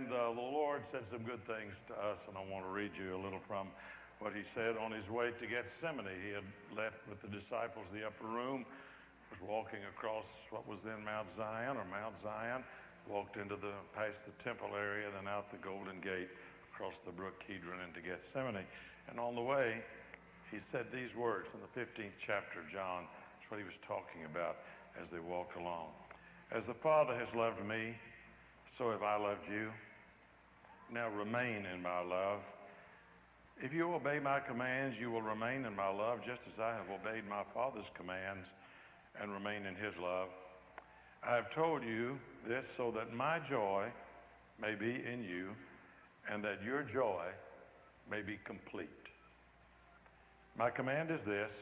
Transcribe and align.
And 0.00 0.08
uh, 0.16 0.32
the 0.32 0.40
Lord 0.40 0.80
said 0.88 1.04
some 1.04 1.28
good 1.28 1.44
things 1.44 1.76
to 1.88 1.92
us, 1.92 2.24
and 2.24 2.32
I 2.32 2.40
want 2.48 2.64
to 2.64 2.72
read 2.72 2.96
you 2.96 3.12
a 3.12 3.20
little 3.20 3.44
from 3.44 3.68
what 4.16 4.32
he 4.32 4.40
said 4.56 4.80
on 4.80 4.96
his 4.96 5.12
way 5.12 5.28
to 5.28 5.44
Gethsemane. 5.44 6.08
He 6.24 6.32
had 6.32 6.48
left 6.72 7.04
with 7.04 7.20
the 7.20 7.28
disciples 7.28 7.92
the 7.92 8.08
upper 8.08 8.24
room, 8.24 8.64
was 9.28 9.44
walking 9.44 9.84
across 9.92 10.24
what 10.48 10.64
was 10.64 10.80
then 10.80 11.04
Mount 11.04 11.28
Zion 11.36 11.76
or 11.76 11.84
Mount 11.84 12.16
Zion, 12.16 12.64
walked 13.12 13.36
into 13.36 13.60
the 13.60 13.76
past 13.92 14.24
the 14.24 14.32
temple 14.40 14.72
area, 14.72 15.12
then 15.12 15.28
out 15.28 15.52
the 15.52 15.60
Golden 15.60 16.00
Gate, 16.00 16.32
across 16.72 16.96
the 17.04 17.12
brook 17.12 17.36
Kidron 17.44 17.84
into 17.84 18.00
Gethsemane. 18.00 18.64
And 19.04 19.20
on 19.20 19.36
the 19.36 19.44
way, 19.44 19.84
he 20.48 20.64
said 20.72 20.88
these 20.88 21.12
words 21.12 21.52
in 21.52 21.60
the 21.60 21.72
15th 21.76 22.16
chapter 22.16 22.64
of 22.64 22.72
John. 22.72 23.04
That's 23.36 23.50
what 23.52 23.60
he 23.60 23.68
was 23.68 23.76
talking 23.84 24.24
about 24.24 24.64
as 24.96 25.12
they 25.12 25.20
walked 25.20 25.60
along. 25.60 25.92
As 26.48 26.64
the 26.64 26.72
Father 26.72 27.12
has 27.20 27.28
loved 27.36 27.60
me, 27.68 28.00
so 28.78 28.90
have 28.92 29.02
I 29.02 29.20
loved 29.20 29.44
you. 29.44 29.68
Now 30.92 31.08
remain 31.08 31.66
in 31.72 31.82
my 31.82 32.00
love. 32.00 32.40
If 33.62 33.72
you 33.72 33.92
obey 33.94 34.18
my 34.18 34.40
commands, 34.40 34.96
you 34.98 35.10
will 35.10 35.22
remain 35.22 35.64
in 35.64 35.76
my 35.76 35.88
love, 35.88 36.20
just 36.24 36.40
as 36.52 36.58
I 36.58 36.74
have 36.74 36.90
obeyed 36.90 37.28
my 37.28 37.42
Father's 37.54 37.90
commands 37.94 38.48
and 39.20 39.32
remain 39.32 39.66
in 39.66 39.74
his 39.76 39.94
love. 40.02 40.28
I 41.22 41.34
have 41.34 41.52
told 41.54 41.84
you 41.84 42.18
this 42.46 42.66
so 42.76 42.90
that 42.92 43.12
my 43.12 43.38
joy 43.38 43.86
may 44.60 44.74
be 44.74 45.02
in 45.04 45.22
you 45.22 45.50
and 46.28 46.42
that 46.42 46.62
your 46.64 46.82
joy 46.82 47.26
may 48.10 48.22
be 48.22 48.38
complete. 48.44 48.88
My 50.58 50.70
command 50.70 51.10
is 51.10 51.22
this 51.22 51.52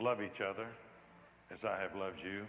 love 0.00 0.22
each 0.22 0.40
other 0.40 0.66
as 1.52 1.64
I 1.64 1.78
have 1.80 1.94
loved 1.94 2.20
you. 2.24 2.46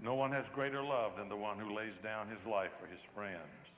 No 0.00 0.14
one 0.14 0.32
has 0.32 0.46
greater 0.54 0.82
love 0.82 1.12
than 1.16 1.28
the 1.28 1.36
one 1.36 1.58
who 1.58 1.76
lays 1.76 1.94
down 2.02 2.28
his 2.28 2.44
life 2.46 2.70
for 2.80 2.86
his 2.86 3.00
friends. 3.14 3.77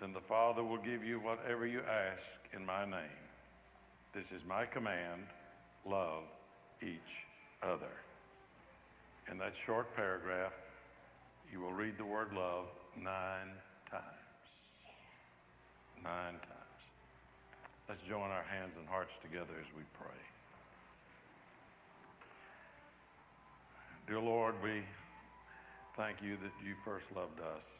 Then 0.00 0.12
the 0.12 0.20
Father 0.20 0.62
will 0.62 0.78
give 0.78 1.04
you 1.04 1.18
whatever 1.18 1.66
you 1.66 1.80
ask 1.80 2.22
in 2.54 2.64
my 2.64 2.84
name. 2.84 3.24
This 4.14 4.26
is 4.26 4.42
my 4.46 4.64
command 4.64 5.22
love 5.84 6.22
each 6.80 7.26
other. 7.62 7.90
In 9.30 9.38
that 9.38 9.54
short 9.66 9.94
paragraph, 9.96 10.52
you 11.52 11.60
will 11.60 11.72
read 11.72 11.98
the 11.98 12.04
word 12.04 12.32
love 12.32 12.66
nine 12.96 13.50
times. 13.90 14.04
Nine 16.02 16.34
times. 16.34 16.58
Let's 17.88 18.02
join 18.02 18.30
our 18.30 18.44
hands 18.44 18.72
and 18.78 18.86
hearts 18.86 19.12
together 19.20 19.54
as 19.60 19.66
we 19.76 19.82
pray. 19.98 20.20
Dear 24.06 24.20
Lord, 24.20 24.54
we 24.62 24.82
thank 25.96 26.22
you 26.22 26.36
that 26.36 26.52
you 26.64 26.74
first 26.84 27.06
loved 27.14 27.40
us 27.40 27.77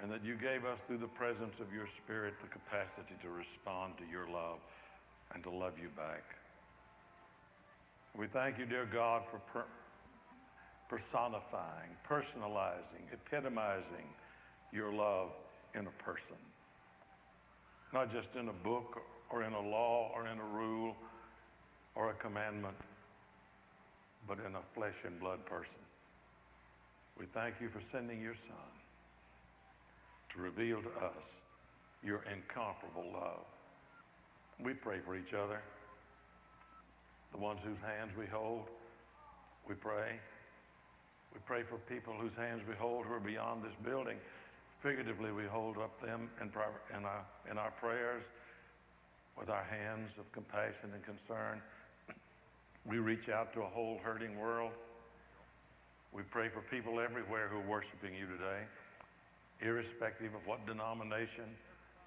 and 0.00 0.10
that 0.10 0.24
you 0.24 0.36
gave 0.36 0.64
us 0.64 0.80
through 0.86 0.98
the 0.98 1.08
presence 1.08 1.60
of 1.60 1.72
your 1.72 1.86
Spirit 1.86 2.34
the 2.40 2.48
capacity 2.48 3.14
to 3.22 3.28
respond 3.30 3.94
to 3.98 4.04
your 4.10 4.28
love 4.28 4.58
and 5.34 5.42
to 5.42 5.50
love 5.50 5.72
you 5.80 5.88
back. 5.96 6.22
We 8.16 8.26
thank 8.26 8.58
you, 8.58 8.66
dear 8.66 8.86
God, 8.86 9.22
for 9.30 9.38
per- 9.52 9.68
personifying, 10.88 11.90
personalizing, 12.08 13.12
epitomizing 13.12 14.08
your 14.72 14.92
love 14.92 15.30
in 15.74 15.86
a 15.86 16.02
person. 16.02 16.36
Not 17.92 18.12
just 18.12 18.28
in 18.38 18.48
a 18.48 18.52
book 18.52 19.00
or 19.30 19.42
in 19.42 19.52
a 19.52 19.60
law 19.60 20.12
or 20.14 20.26
in 20.28 20.38
a 20.38 20.44
rule 20.44 20.96
or 21.94 22.10
a 22.10 22.14
commandment, 22.14 22.76
but 24.26 24.38
in 24.46 24.54
a 24.54 24.62
flesh 24.74 24.96
and 25.04 25.18
blood 25.18 25.44
person. 25.44 25.80
We 27.18 27.26
thank 27.26 27.56
you 27.60 27.68
for 27.68 27.80
sending 27.80 28.20
your 28.20 28.34
son 28.34 28.77
reveal 30.38 30.80
to 30.82 30.88
us 31.04 31.22
your 32.02 32.24
incomparable 32.32 33.12
love. 33.12 33.44
We 34.62 34.74
pray 34.74 34.98
for 35.04 35.16
each 35.16 35.34
other 35.34 35.60
the 37.32 37.38
ones 37.38 37.60
whose 37.62 37.78
hands 37.78 38.12
we 38.16 38.26
hold, 38.26 38.68
we 39.68 39.74
pray. 39.74 40.18
We 41.34 41.40
pray 41.44 41.62
for 41.62 41.76
people 41.76 42.14
whose 42.14 42.34
hands 42.34 42.62
we 42.66 42.74
hold 42.74 43.04
who 43.04 43.12
are 43.12 43.20
beyond 43.20 43.62
this 43.62 43.74
building. 43.84 44.16
Figuratively, 44.82 45.32
we 45.32 45.44
hold 45.44 45.76
up 45.76 46.00
them 46.00 46.30
in, 46.40 46.48
in, 46.96 47.04
our, 47.04 47.26
in 47.50 47.58
our 47.58 47.70
prayers 47.72 48.24
with 49.38 49.50
our 49.50 49.64
hands 49.64 50.10
of 50.18 50.30
compassion 50.32 50.90
and 50.94 51.04
concern. 51.04 51.60
We 52.86 52.98
reach 52.98 53.28
out 53.28 53.52
to 53.54 53.62
a 53.62 53.66
whole 53.66 54.00
hurting 54.02 54.38
world. 54.38 54.72
We 56.12 56.22
pray 56.22 56.48
for 56.48 56.62
people 56.62 57.00
everywhere 57.00 57.48
who 57.48 57.58
are 57.58 57.68
worshiping 57.68 58.14
you 58.14 58.26
today, 58.26 58.64
irrespective 59.60 60.34
of 60.34 60.46
what 60.46 60.66
denomination, 60.66 61.44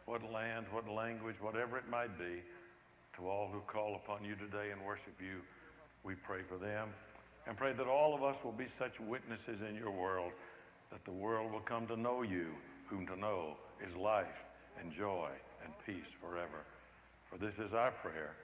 what 0.05 0.21
land, 0.31 0.65
what 0.71 0.87
language, 0.87 1.35
whatever 1.41 1.77
it 1.77 1.89
might 1.89 2.17
be. 2.17 2.41
To 3.17 3.27
all 3.27 3.49
who 3.51 3.59
call 3.61 3.95
upon 3.95 4.23
you 4.23 4.35
today 4.35 4.71
and 4.71 4.85
worship 4.85 5.15
you, 5.19 5.41
we 6.03 6.15
pray 6.15 6.41
for 6.47 6.57
them 6.57 6.89
and 7.45 7.57
pray 7.57 7.73
that 7.73 7.87
all 7.87 8.15
of 8.15 8.23
us 8.23 8.37
will 8.43 8.53
be 8.53 8.67
such 8.67 8.99
witnesses 8.99 9.59
in 9.67 9.75
your 9.75 9.91
world 9.91 10.31
that 10.91 11.03
the 11.05 11.11
world 11.11 11.51
will 11.51 11.61
come 11.61 11.87
to 11.87 11.95
know 11.95 12.21
you, 12.21 12.47
whom 12.87 13.07
to 13.07 13.15
know 13.17 13.55
is 13.85 13.95
life 13.95 14.45
and 14.79 14.91
joy 14.91 15.29
and 15.63 15.73
peace 15.85 16.11
forever. 16.19 16.65
For 17.29 17.37
this 17.37 17.59
is 17.59 17.73
our 17.73 17.91
prayer 17.91 18.35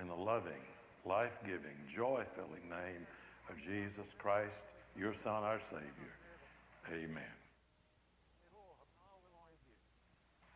in 0.00 0.08
the 0.08 0.14
loving, 0.14 0.62
life 1.06 1.38
giving, 1.44 1.76
joy 1.94 2.24
filling 2.34 2.68
name 2.68 3.06
of 3.48 3.56
Jesus 3.64 4.12
Christ, 4.18 4.64
your 4.98 5.14
Son, 5.14 5.44
our 5.44 5.60
Savior. 5.60 6.14
Amen. 6.92 7.43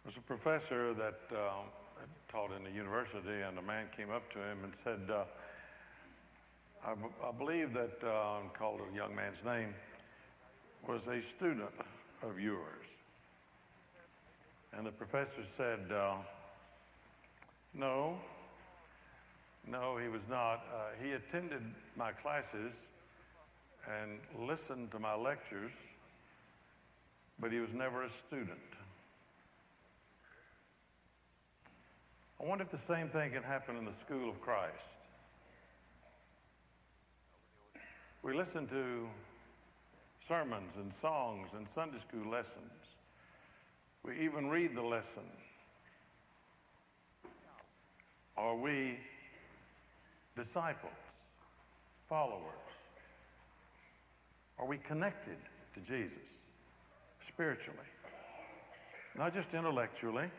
There's 0.09 0.17
a 0.17 0.21
professor 0.23 0.95
that. 0.95 1.21
Um, 1.33 1.67
taught 2.33 2.51
in 2.57 2.65
the 2.65 2.71
university, 2.71 3.43
and 3.47 3.59
a 3.59 3.63
man 3.63 3.87
came 3.95 4.11
up 4.11 4.33
to 4.33 4.39
him 4.39 4.65
and 4.65 4.73
said, 4.83 5.01
uh, 5.11 5.25
I 6.87 7.33
believe 7.33 7.75
that, 7.75 8.03
uh, 8.03 8.41
called 8.59 8.81
a 8.91 8.97
young 8.97 9.15
man's 9.15 9.45
name, 9.45 9.75
was 10.87 11.07
a 11.09 11.21
student 11.21 11.69
of 12.23 12.41
yours. 12.41 12.87
And 14.73 14.87
the 14.87 14.91
professor 14.91 15.45
said, 15.57 15.93
uh, 15.93 16.17
No, 17.75 18.19
no, 19.67 19.99
he 19.99 20.09
was 20.09 20.23
not. 20.29 20.65
Uh, 20.75 21.03
he 21.03 21.13
attended 21.13 21.63
my 21.97 22.13
classes 22.13 22.73
and 23.87 24.21
listened 24.49 24.91
to 24.93 24.99
my 24.99 25.15
lectures, 25.15 25.73
but 27.39 27.53
he 27.53 27.59
was 27.59 27.75
never 27.75 28.05
a 28.05 28.11
student. 28.11 28.78
I 32.41 32.47
wonder 32.47 32.63
if 32.63 32.71
the 32.71 32.79
same 32.79 33.09
thing 33.09 33.33
can 33.33 33.43
happen 33.43 33.77
in 33.77 33.85
the 33.85 33.93
school 33.93 34.31
of 34.31 34.41
Christ. 34.41 34.73
We 38.23 38.33
listen 38.35 38.69
to 38.69 39.09
sermons 40.27 40.77
and 40.77 40.93
songs 40.95 41.49
and 41.57 41.69
Sunday 41.69 41.99
school 41.99 42.31
lessons. 42.31 42.71
We 44.05 44.21
even 44.21 44.49
read 44.49 44.77
the 44.77 44.83
lesson. 44.83 45.25
Are 48.37 48.55
we 48.55 48.99
disciples, 50.37 50.93
followers? 52.09 52.43
Are 54.59 54.67
we 54.67 54.79
connected 54.79 55.39
to 55.75 55.81
Jesus 55.81 56.19
spiritually? 57.27 57.79
Not 59.17 59.35
just 59.35 59.55
intellectually 59.55 60.31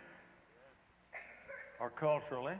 or 1.80 1.90
culturally 1.90 2.56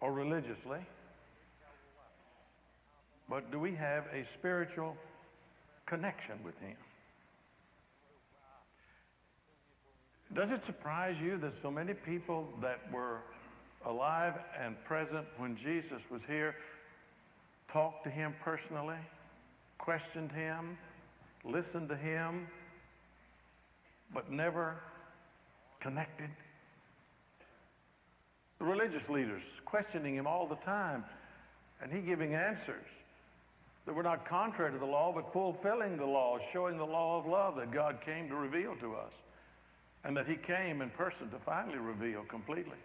or 0.00 0.12
religiously, 0.12 0.80
but 3.28 3.50
do 3.50 3.58
we 3.58 3.74
have 3.74 4.04
a 4.12 4.24
spiritual 4.24 4.96
connection 5.86 6.38
with 6.44 6.58
Him? 6.60 6.76
Does 10.34 10.50
it 10.50 10.64
surprise 10.64 11.16
you 11.22 11.38
that 11.38 11.54
so 11.54 11.70
many 11.70 11.94
people 11.94 12.48
that 12.60 12.80
were 12.92 13.20
alive 13.86 14.34
and 14.60 14.76
present 14.84 15.26
when 15.38 15.56
Jesus 15.56 16.02
was 16.10 16.22
here 16.24 16.56
talked 17.68 18.04
to 18.04 18.10
Him 18.10 18.34
personally, 18.42 18.98
questioned 19.78 20.32
Him, 20.32 20.76
listened 21.44 21.88
to 21.88 21.96
Him, 21.96 22.48
but 24.12 24.30
never 24.30 24.76
connected. 25.80 26.30
The 28.58 28.64
religious 28.64 29.08
leaders 29.08 29.42
questioning 29.64 30.14
him 30.14 30.26
all 30.26 30.46
the 30.46 30.56
time, 30.56 31.04
and 31.82 31.92
he 31.92 32.00
giving 32.00 32.34
answers 32.34 32.86
that 33.84 33.94
were 33.94 34.02
not 34.02 34.26
contrary 34.26 34.72
to 34.72 34.78
the 34.78 34.86
law, 34.86 35.12
but 35.14 35.32
fulfilling 35.32 35.96
the 35.96 36.06
law, 36.06 36.38
showing 36.52 36.76
the 36.76 36.84
law 36.84 37.18
of 37.18 37.26
love 37.26 37.56
that 37.56 37.70
God 37.70 37.98
came 38.04 38.28
to 38.28 38.34
reveal 38.34 38.74
to 38.76 38.94
us, 38.94 39.12
and 40.04 40.16
that 40.16 40.26
he 40.26 40.36
came 40.36 40.82
in 40.82 40.90
person 40.90 41.30
to 41.30 41.38
finally 41.38 41.78
reveal 41.78 42.22
completely. 42.24 42.78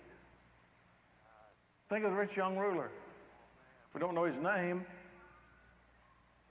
Think 1.89 2.05
of 2.05 2.11
the 2.11 2.17
rich 2.17 2.37
young 2.37 2.57
ruler. 2.57 2.89
We 3.93 3.99
don't 3.99 4.15
know 4.15 4.25
his 4.25 4.37
name, 4.37 4.85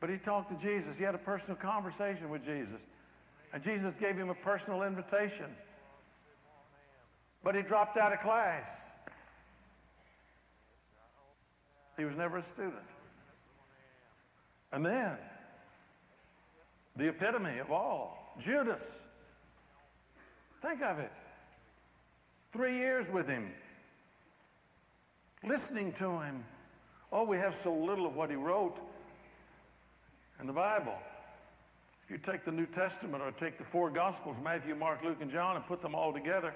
but 0.01 0.11
he 0.11 0.17
talked 0.17 0.51
to 0.51 0.67
Jesus. 0.67 0.99
He 0.99 1.05
had 1.05 1.15
a 1.15 1.19
personal 1.19 1.57
conversation 1.57 2.31
with 2.31 2.45
Jesus. 2.45 2.81
And 3.53 3.63
Jesus 3.63 3.95
gave 3.99 4.17
him 4.17 4.31
a 4.31 4.35
personal 4.35 4.83
invitation. 4.83 5.47
But 7.43 7.55
he 7.55 7.63
dropped 7.63 7.97
out 7.97 8.13
of 8.13 8.21
class. 8.21 8.67
He 12.01 12.07
was 12.07 12.17
never 12.17 12.39
a 12.39 12.43
student. 12.43 12.77
And 14.73 14.87
then, 14.87 15.19
the 16.97 17.09
epitome 17.09 17.59
of 17.59 17.71
all, 17.71 18.35
Judas. 18.41 18.83
Think 20.63 20.81
of 20.81 20.99
it. 20.99 21.13
Three 22.55 22.79
years 22.79 23.11
with 23.11 23.29
him, 23.29 23.51
listening 25.47 25.93
to 25.99 26.21
him. 26.21 26.43
Oh, 27.13 27.25
we 27.25 27.37
have 27.37 27.55
so 27.55 27.71
little 27.71 28.07
of 28.07 28.17
what 28.17 28.31
he 28.31 28.37
wrote 28.37 28.79
in 30.41 30.47
the 30.47 30.55
Bible. 30.55 30.97
If 32.05 32.11
you 32.11 32.17
take 32.17 32.47
the 32.47 32.53
New 32.53 32.67
Testament 32.67 33.23
or 33.23 33.31
take 33.31 33.59
the 33.59 33.65
four 33.65 33.91
Gospels, 33.91 34.39
Matthew, 34.43 34.75
Mark, 34.75 35.05
Luke, 35.05 35.19
and 35.21 35.31
John, 35.31 35.57
and 35.57 35.67
put 35.67 35.83
them 35.83 35.95
all 35.95 36.15
together 36.15 36.55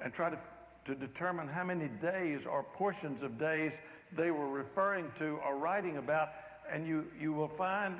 and 0.00 0.12
try 0.12 0.30
to, 0.30 0.38
to 0.86 0.96
determine 0.96 1.46
how 1.46 1.62
many 1.62 1.86
days 1.86 2.44
or 2.44 2.64
portions 2.64 3.22
of 3.22 3.38
days 3.38 3.78
they 4.16 4.30
were 4.30 4.48
referring 4.48 5.10
to 5.18 5.38
or 5.46 5.56
writing 5.56 5.96
about, 5.96 6.30
and 6.70 6.86
you, 6.86 7.06
you 7.20 7.32
will 7.32 7.48
find 7.48 7.98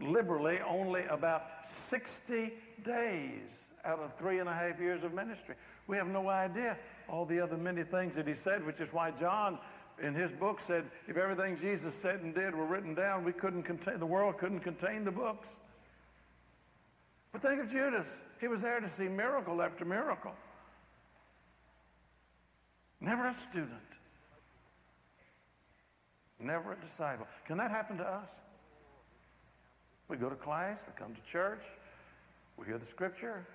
liberally 0.00 0.58
only 0.66 1.04
about 1.04 1.42
60 1.88 2.52
days 2.84 3.40
out 3.84 3.98
of 3.98 4.14
three 4.16 4.38
and 4.38 4.48
a 4.48 4.52
half 4.52 4.80
years 4.80 5.04
of 5.04 5.12
ministry. 5.12 5.54
We 5.86 5.96
have 5.96 6.06
no 6.06 6.28
idea 6.28 6.76
all 7.08 7.26
the 7.26 7.40
other 7.40 7.56
many 7.56 7.82
things 7.82 8.14
that 8.14 8.26
he 8.26 8.34
said, 8.34 8.64
which 8.64 8.80
is 8.80 8.92
why 8.92 9.10
John 9.10 9.58
in 10.02 10.14
his 10.14 10.30
book 10.32 10.60
said 10.60 10.84
if 11.08 11.16
everything 11.16 11.56
Jesus 11.58 11.94
said 11.94 12.20
and 12.20 12.34
did 12.34 12.54
were 12.54 12.66
written 12.66 12.94
down, 12.94 13.24
we 13.24 13.32
couldn't 13.32 13.64
contain 13.64 13.98
the 13.98 14.06
world 14.06 14.38
couldn't 14.38 14.60
contain 14.60 15.04
the 15.04 15.10
books. 15.10 15.48
But 17.32 17.42
think 17.42 17.60
of 17.60 17.70
Judas. 17.70 18.06
He 18.40 18.48
was 18.48 18.60
there 18.60 18.80
to 18.80 18.88
see 18.88 19.08
miracle 19.08 19.62
after 19.62 19.84
miracle. 19.84 20.34
Never 23.00 23.28
a 23.28 23.34
student. 23.34 23.70
Never 26.42 26.72
a 26.72 26.76
disciple. 26.76 27.26
Can 27.46 27.56
that 27.58 27.70
happen 27.70 27.96
to 27.98 28.04
us? 28.04 28.28
We 30.08 30.16
go 30.16 30.28
to 30.28 30.34
class, 30.36 30.80
we 30.86 30.92
come 30.98 31.14
to 31.14 31.22
church, 31.30 31.62
we 32.58 32.66
hear 32.66 32.78
the 32.78 32.86
scripture, 32.86 33.46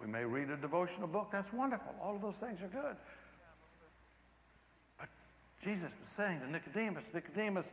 we 0.00 0.06
may 0.06 0.24
read 0.24 0.50
a 0.50 0.56
devotional 0.56 1.08
book. 1.08 1.28
That's 1.32 1.52
wonderful. 1.52 1.94
All 2.02 2.14
of 2.14 2.22
those 2.22 2.36
things 2.36 2.62
are 2.62 2.68
good. 2.68 2.96
But 4.98 5.08
Jesus 5.62 5.90
was 6.00 6.10
saying 6.16 6.40
to 6.40 6.50
Nicodemus, 6.50 7.04
Nicodemus, 7.12 7.66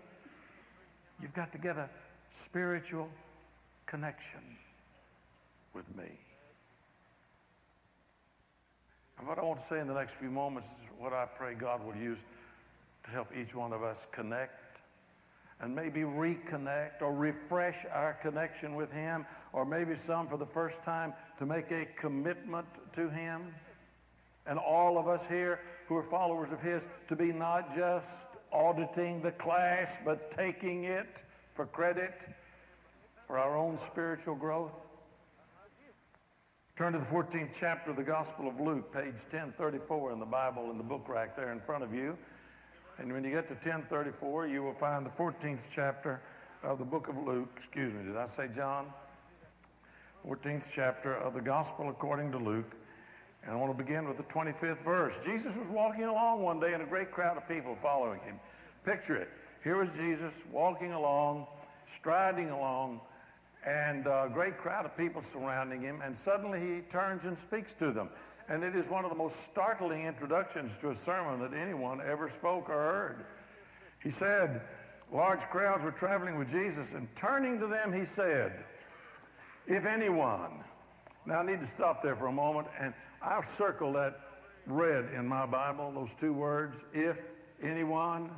you've 1.22 1.34
got 1.34 1.52
to 1.52 1.58
get 1.58 1.78
a 1.78 1.90
spiritual 2.30 3.10
connection 3.86 4.42
with 5.74 5.86
me. 5.96 6.10
And 9.20 9.28
what 9.28 9.38
I 9.38 9.44
want 9.44 9.62
to 9.62 9.66
say 9.68 9.80
in 9.80 9.88
the 9.88 9.94
next 9.94 10.16
few 10.16 10.32
moments 10.32 10.68
is 10.70 10.90
what 10.98 11.14
I 11.14 11.26
pray 11.26 11.54
God 11.54 11.86
will 11.86 11.96
use 11.96 12.18
to 13.04 13.12
help 13.12 13.36
each 13.36 13.54
one 13.54 13.74
of 13.74 13.84
us 13.84 14.08
connect 14.12 14.64
and 15.60 15.74
maybe 15.74 16.02
reconnect 16.02 17.02
or 17.02 17.14
refresh 17.14 17.86
our 17.94 18.14
connection 18.22 18.76
with 18.76 18.92
Him, 18.92 19.26
or 19.54 19.66
maybe 19.66 19.96
some 19.96 20.28
for 20.28 20.38
the 20.38 20.46
first 20.46 20.84
time 20.84 21.14
to 21.38 21.46
make 21.46 21.72
a 21.72 21.86
commitment 21.96 22.68
to 22.94 23.10
Him. 23.10 23.54
And 24.46 24.60
all 24.60 24.98
of 24.98 25.08
us 25.08 25.26
here 25.28 25.62
who 25.88 25.96
are 25.96 26.04
followers 26.04 26.52
of 26.52 26.62
His 26.62 26.86
to 27.08 27.16
be 27.16 27.32
not 27.32 27.74
just 27.76 28.28
auditing 28.52 29.22
the 29.22 29.32
class, 29.32 29.98
but 30.04 30.32
taking 30.32 30.84
it 30.84 31.24
for 31.54 31.66
credit 31.66 32.28
for 33.26 33.38
our 33.38 33.58
own 33.58 33.78
spiritual 33.78 34.36
growth. 34.36 34.76
Turn 36.76 36.94
to 36.94 37.00
the 37.00 37.06
14th 37.06 37.52
chapter 37.58 37.92
of 37.92 37.98
the 37.98 38.04
Gospel 38.04 38.48
of 38.48 38.60
Luke, 38.60 38.92
page 38.92 39.22
1034 39.30 40.12
in 40.12 40.20
the 40.20 40.26
Bible 40.26 40.72
in 40.72 40.78
the 40.78 40.84
book 40.84 41.08
rack 41.08 41.36
there 41.38 41.52
in 41.52 41.60
front 41.62 41.84
of 41.84 41.94
you. 41.94 42.18
And 43.00 43.12
when 43.12 43.24
you 43.24 43.32
get 43.32 43.48
to 43.48 43.56
1034, 43.56 44.48
you 44.48 44.62
will 44.64 44.74
find 44.74 45.06
the 45.06 45.10
14th 45.10 45.62
chapter 45.74 46.22
of 46.62 46.78
the 46.78 46.86
book 46.86 47.08
of 47.08 47.18
Luke. 47.18 47.50
Excuse 47.58 47.92
me, 47.94 48.04
did 48.04 48.16
I 48.16 48.28
say 48.28 48.48
John? 48.56 48.88
14th 50.28 50.64
chapter 50.74 51.16
of 51.16 51.34
the 51.34 51.42
Gospel 51.42 51.90
according 51.90 52.32
to 52.32 52.38
Luke. 52.38 52.72
And 53.44 53.52
I 53.52 53.56
want 53.56 53.78
to 53.78 53.84
begin 53.84 54.08
with 54.08 54.18
the 54.18 54.24
25th 54.24 54.84
verse. 54.84 55.14
Jesus 55.26 55.58
was 55.58 55.70
walking 55.70 56.04
along 56.04 56.44
one 56.44 56.60
day 56.60 56.74
and 56.74 56.82
a 56.82 56.86
great 56.86 57.12
crowd 57.12 57.36
of 57.36 57.48
people 57.48 57.76
following 57.76 58.22
him. 58.22 58.40
Picture 58.86 59.18
it. 59.18 59.30
Here 59.64 59.78
was 59.78 59.90
Jesus 59.98 60.44
walking 60.52 60.94
along, 60.94 61.48
striding 61.88 62.52
along, 62.52 63.02
and 63.66 64.08
a 64.08 64.30
great 64.32 64.58
crowd 64.58 64.86
of 64.86 64.96
people 64.96 65.22
surrounding 65.22 65.82
him. 65.82 66.02
And 66.02 66.16
suddenly 66.16 66.60
he 66.60 66.82
turns 66.90 67.26
and 67.26 67.38
speaks 67.38 67.74
to 67.76 67.92
them. 67.92 68.10
And 68.50 68.64
it 68.64 68.76
is 68.76 68.90
one 68.90 69.06
of 69.06 69.12
the 69.12 69.18
most 69.18 69.44
startling 69.46 70.06
introductions 70.06 70.78
to 70.82 70.92
a 70.92 70.96
sermon 70.96 71.40
that 71.40 71.58
anyone 71.58 72.02
ever 72.02 72.30
spoke 72.30 72.70
or 72.70 72.74
heard. 72.74 73.26
He 74.02 74.12
said, 74.12 74.62
large 75.12 75.40
crowds 75.50 75.84
were 75.84 75.92
traveling 75.92 76.38
with 76.38 76.50
Jesus, 76.50 76.92
and 76.92 77.08
turning 77.16 77.60
to 77.60 77.68
them, 77.68 77.94
he 77.94 78.06
said, 78.06 78.66
If 79.66 79.86
anyone, 79.86 80.64
now 81.26 81.40
I 81.40 81.46
need 81.46 81.62
to 81.62 81.68
stop 81.68 82.02
there 82.02 82.16
for 82.16 82.28
a 82.28 82.32
moment, 82.34 82.68
and 82.80 82.94
I'll 83.22 83.44
circle 83.44 83.94
that 83.94 84.20
red 84.66 85.10
in 85.16 85.26
my 85.26 85.46
Bible, 85.46 85.92
those 85.94 86.14
two 86.14 86.34
words, 86.34 86.78
if 86.94 87.18
anyone, 87.62 88.30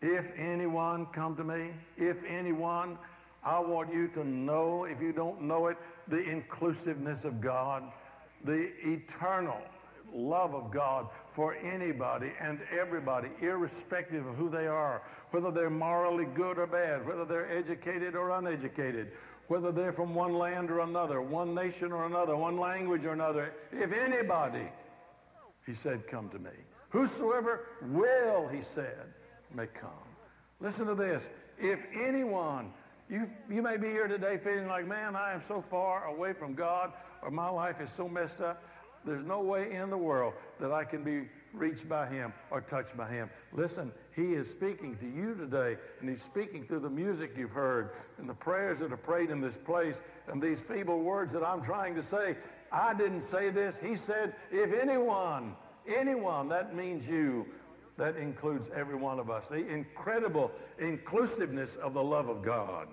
if 0.00 0.32
anyone 0.36 1.06
come 1.06 1.36
to 1.36 1.44
me, 1.44 1.70
if 1.96 2.24
anyone, 2.24 2.98
I 3.44 3.60
want 3.60 3.92
you 3.92 4.08
to 4.08 4.24
know, 4.24 4.84
if 4.84 5.00
you 5.00 5.12
don't 5.12 5.42
know 5.42 5.68
it, 5.68 5.76
the 6.08 6.22
inclusiveness 6.22 7.24
of 7.24 7.40
God 7.40 7.84
the 8.44 8.70
eternal 8.86 9.60
love 10.12 10.54
of 10.54 10.70
God 10.70 11.08
for 11.28 11.54
anybody 11.56 12.32
and 12.40 12.60
everybody, 12.70 13.28
irrespective 13.40 14.26
of 14.26 14.36
who 14.36 14.48
they 14.48 14.66
are, 14.66 15.02
whether 15.30 15.50
they're 15.50 15.70
morally 15.70 16.26
good 16.34 16.58
or 16.58 16.66
bad, 16.66 17.06
whether 17.06 17.24
they're 17.24 17.50
educated 17.56 18.14
or 18.14 18.30
uneducated, 18.30 19.12
whether 19.48 19.72
they're 19.72 19.92
from 19.92 20.14
one 20.14 20.34
land 20.34 20.70
or 20.70 20.80
another, 20.80 21.20
one 21.20 21.54
nation 21.54 21.92
or 21.92 22.06
another, 22.06 22.36
one 22.36 22.58
language 22.58 23.04
or 23.04 23.12
another. 23.12 23.52
If 23.72 23.92
anybody, 23.92 24.68
he 25.66 25.74
said, 25.74 26.06
come 26.06 26.28
to 26.30 26.38
me. 26.38 26.50
Whosoever 26.90 27.66
will, 27.82 28.48
he 28.48 28.62
said, 28.62 29.12
may 29.54 29.66
come. 29.66 29.90
Listen 30.60 30.86
to 30.86 30.94
this. 30.94 31.28
If 31.58 31.80
anyone, 31.94 32.72
you, 33.08 33.26
you 33.48 33.62
may 33.62 33.76
be 33.76 33.88
here 33.88 34.08
today 34.08 34.38
feeling 34.38 34.68
like, 34.68 34.86
man, 34.86 35.16
I 35.16 35.32
am 35.32 35.40
so 35.40 35.60
far 35.60 36.06
away 36.06 36.32
from 36.32 36.54
God 36.54 36.92
or 37.22 37.30
my 37.30 37.48
life 37.48 37.80
is 37.80 37.90
so 37.90 38.08
messed 38.08 38.40
up, 38.40 38.62
there's 39.04 39.24
no 39.24 39.40
way 39.40 39.72
in 39.72 39.90
the 39.90 39.98
world 39.98 40.34
that 40.60 40.72
I 40.72 40.84
can 40.84 41.02
be 41.02 41.28
reached 41.52 41.88
by 41.88 42.06
him 42.06 42.32
or 42.50 42.60
touched 42.60 42.96
by 42.96 43.08
him. 43.08 43.30
Listen, 43.52 43.92
he 44.14 44.34
is 44.34 44.50
speaking 44.50 44.96
to 44.96 45.06
you 45.06 45.34
today, 45.34 45.76
and 46.00 46.08
he's 46.08 46.22
speaking 46.22 46.64
through 46.66 46.80
the 46.80 46.90
music 46.90 47.32
you've 47.36 47.50
heard 47.50 47.90
and 48.18 48.28
the 48.28 48.34
prayers 48.34 48.80
that 48.80 48.92
are 48.92 48.96
prayed 48.96 49.30
in 49.30 49.40
this 49.40 49.56
place 49.56 50.00
and 50.26 50.42
these 50.42 50.60
feeble 50.60 51.00
words 51.00 51.32
that 51.32 51.42
I'm 51.42 51.62
trying 51.62 51.94
to 51.94 52.02
say. 52.02 52.36
I 52.70 52.92
didn't 52.94 53.22
say 53.22 53.50
this. 53.50 53.78
He 53.78 53.96
said, 53.96 54.34
if 54.50 54.78
anyone, 54.78 55.56
anyone, 55.86 56.48
that 56.48 56.74
means 56.74 57.08
you. 57.08 57.46
That 57.96 58.16
includes 58.16 58.70
every 58.72 58.94
one 58.94 59.18
of 59.18 59.28
us. 59.28 59.48
The 59.48 59.66
incredible 59.66 60.52
inclusiveness 60.78 61.74
of 61.76 61.94
the 61.94 62.02
love 62.02 62.28
of 62.28 62.44
God. 62.44 62.86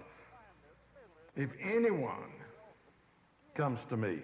If 1.35 1.51
anyone 1.61 2.31
comes 3.55 3.85
to 3.85 3.97
me. 3.97 4.19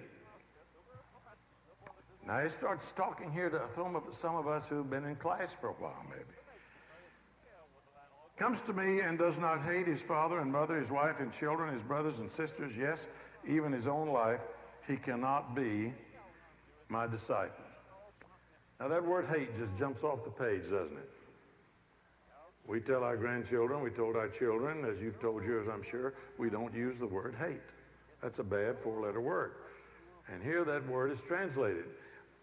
Now 2.27 2.43
he 2.43 2.49
starts 2.49 2.91
talking 2.91 3.31
here 3.31 3.49
to 3.49 3.61
some 3.73 3.95
of, 4.35 4.47
us 4.47 4.65
who've 4.67 4.89
been 4.89 5.05
in 5.05 5.15
class 5.15 5.55
for 5.59 5.69
a 5.69 5.73
while, 5.73 6.05
maybe. 6.09 6.37
Comes 8.37 8.61
to 8.61 8.73
me 8.73 9.01
and 9.01 9.17
does 9.17 9.39
not 9.39 9.63
hate 9.63 9.87
his 9.87 10.01
father 10.01 10.39
and 10.39 10.51
mother, 10.51 10.77
his 10.77 10.91
wife 10.91 11.19
and 11.19 11.31
children, 11.31 11.73
his 11.73 11.81
brothers 11.81 12.19
and 12.19 12.29
sisters, 12.29 12.77
yes, 12.77 13.07
even 13.47 13.71
his 13.71 13.87
own 13.87 14.09
life, 14.09 14.41
he 14.87 14.97
cannot 14.97 15.55
be 15.55 15.93
my 16.89 17.07
disciple. 17.07 17.65
Now 18.79 18.87
that 18.89 19.05
word 19.05 19.27
hate 19.27 19.57
just 19.57 19.77
jumps 19.77 20.03
off 20.03 20.23
the 20.23 20.31
page, 20.31 20.63
doesn't 20.63 20.97
it? 20.97 21.09
We 22.67 22.79
tell 22.79 23.03
our 23.03 23.17
grandchildren, 23.17 23.81
we 23.81 23.89
told 23.89 24.15
our 24.15 24.27
children, 24.27 24.85
as 24.85 25.01
you've 25.01 25.19
told 25.19 25.43
yours, 25.43 25.67
I'm 25.71 25.83
sure, 25.83 26.13
we 26.37 26.49
don't 26.49 26.73
use 26.73 26.99
the 26.99 27.07
word 27.07 27.35
hate. 27.39 27.61
That's 28.21 28.39
a 28.39 28.43
bad 28.43 28.77
four-letter 28.79 29.21
word. 29.21 29.53
And 30.31 30.43
here 30.43 30.63
that 30.63 30.87
word 30.87 31.11
is 31.11 31.21
translated. 31.23 31.85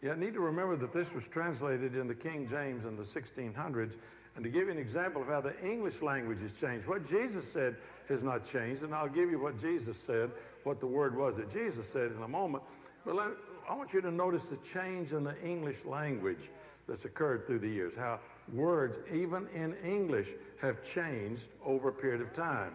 You 0.02 0.14
need 0.14 0.35
to 0.35 0.40
remember 0.40 0.76
that 0.76 0.92
this 0.92 1.12
was 1.12 1.26
translated 1.26 1.97
in 1.97 2.06
the 2.06 2.14
King 2.14 2.49
James 2.49 2.85
in 2.85 2.97
the 2.97 3.02
1600s. 3.02 3.94
And 4.37 4.44
to 4.44 4.50
give 4.50 4.66
you 4.66 4.70
an 4.70 4.78
example 4.78 5.23
of 5.23 5.28
how 5.28 5.40
the 5.40 5.58
English 5.64 6.02
language 6.02 6.40
has 6.42 6.52
changed, 6.52 6.87
what 6.87 7.08
Jesus 7.08 7.50
said 7.50 7.76
has 8.08 8.23
not 8.23 8.44
changed. 8.44 8.82
And 8.82 8.94
I'll 8.94 9.08
give 9.08 9.30
you 9.30 9.40
what 9.40 9.61
Jesus 9.61 9.97
said, 9.99 10.30
what 10.62 10.78
the 10.78 10.87
word 10.87 11.16
was 11.16 11.37
that 11.37 11.52
Jesus 11.52 11.88
said 11.88 12.12
in 12.12 12.23
a 12.23 12.28
moment. 12.28 12.62
But 13.04 13.16
let, 13.16 13.28
I 13.68 13.75
want 13.75 13.92
you 13.92 14.00
to 14.00 14.11
notice 14.11 14.47
the 14.47 14.58
change 14.58 15.12
in 15.12 15.25
the 15.25 15.35
English 15.42 15.85
language 15.85 16.50
that's 16.87 17.04
occurred 17.04 17.47
through 17.47 17.58
the 17.58 17.68
years, 17.68 17.94
how 17.97 18.20
words, 18.52 18.99
even 19.12 19.47
in 19.54 19.75
English, 19.85 20.28
have 20.61 20.82
changed 20.82 21.49
over 21.64 21.88
a 21.88 21.92
period 21.92 22.20
of 22.20 22.32
time. 22.32 22.73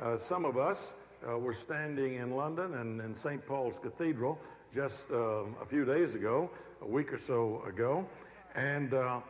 Uh, 0.00 0.16
some 0.16 0.44
of 0.44 0.56
us 0.56 0.92
uh, 1.26 1.38
were 1.38 1.54
standing 1.54 2.14
in 2.14 2.30
London 2.36 2.74
and 2.74 3.00
in 3.00 3.14
St. 3.14 3.44
Paul's 3.46 3.78
Cathedral 3.78 4.38
just 4.74 5.10
uh, 5.10 5.44
a 5.60 5.66
few 5.66 5.84
days 5.84 6.14
ago, 6.14 6.50
a 6.82 6.86
week 6.86 7.12
or 7.12 7.18
so 7.18 7.62
ago, 7.66 8.06
and 8.54 8.94
uh, 8.94 9.20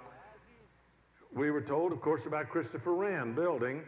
we 1.32 1.50
were 1.50 1.60
told, 1.60 1.92
of 1.92 2.00
course, 2.00 2.26
about 2.26 2.48
Christopher 2.48 2.94
Wren 2.94 3.34
building 3.34 3.82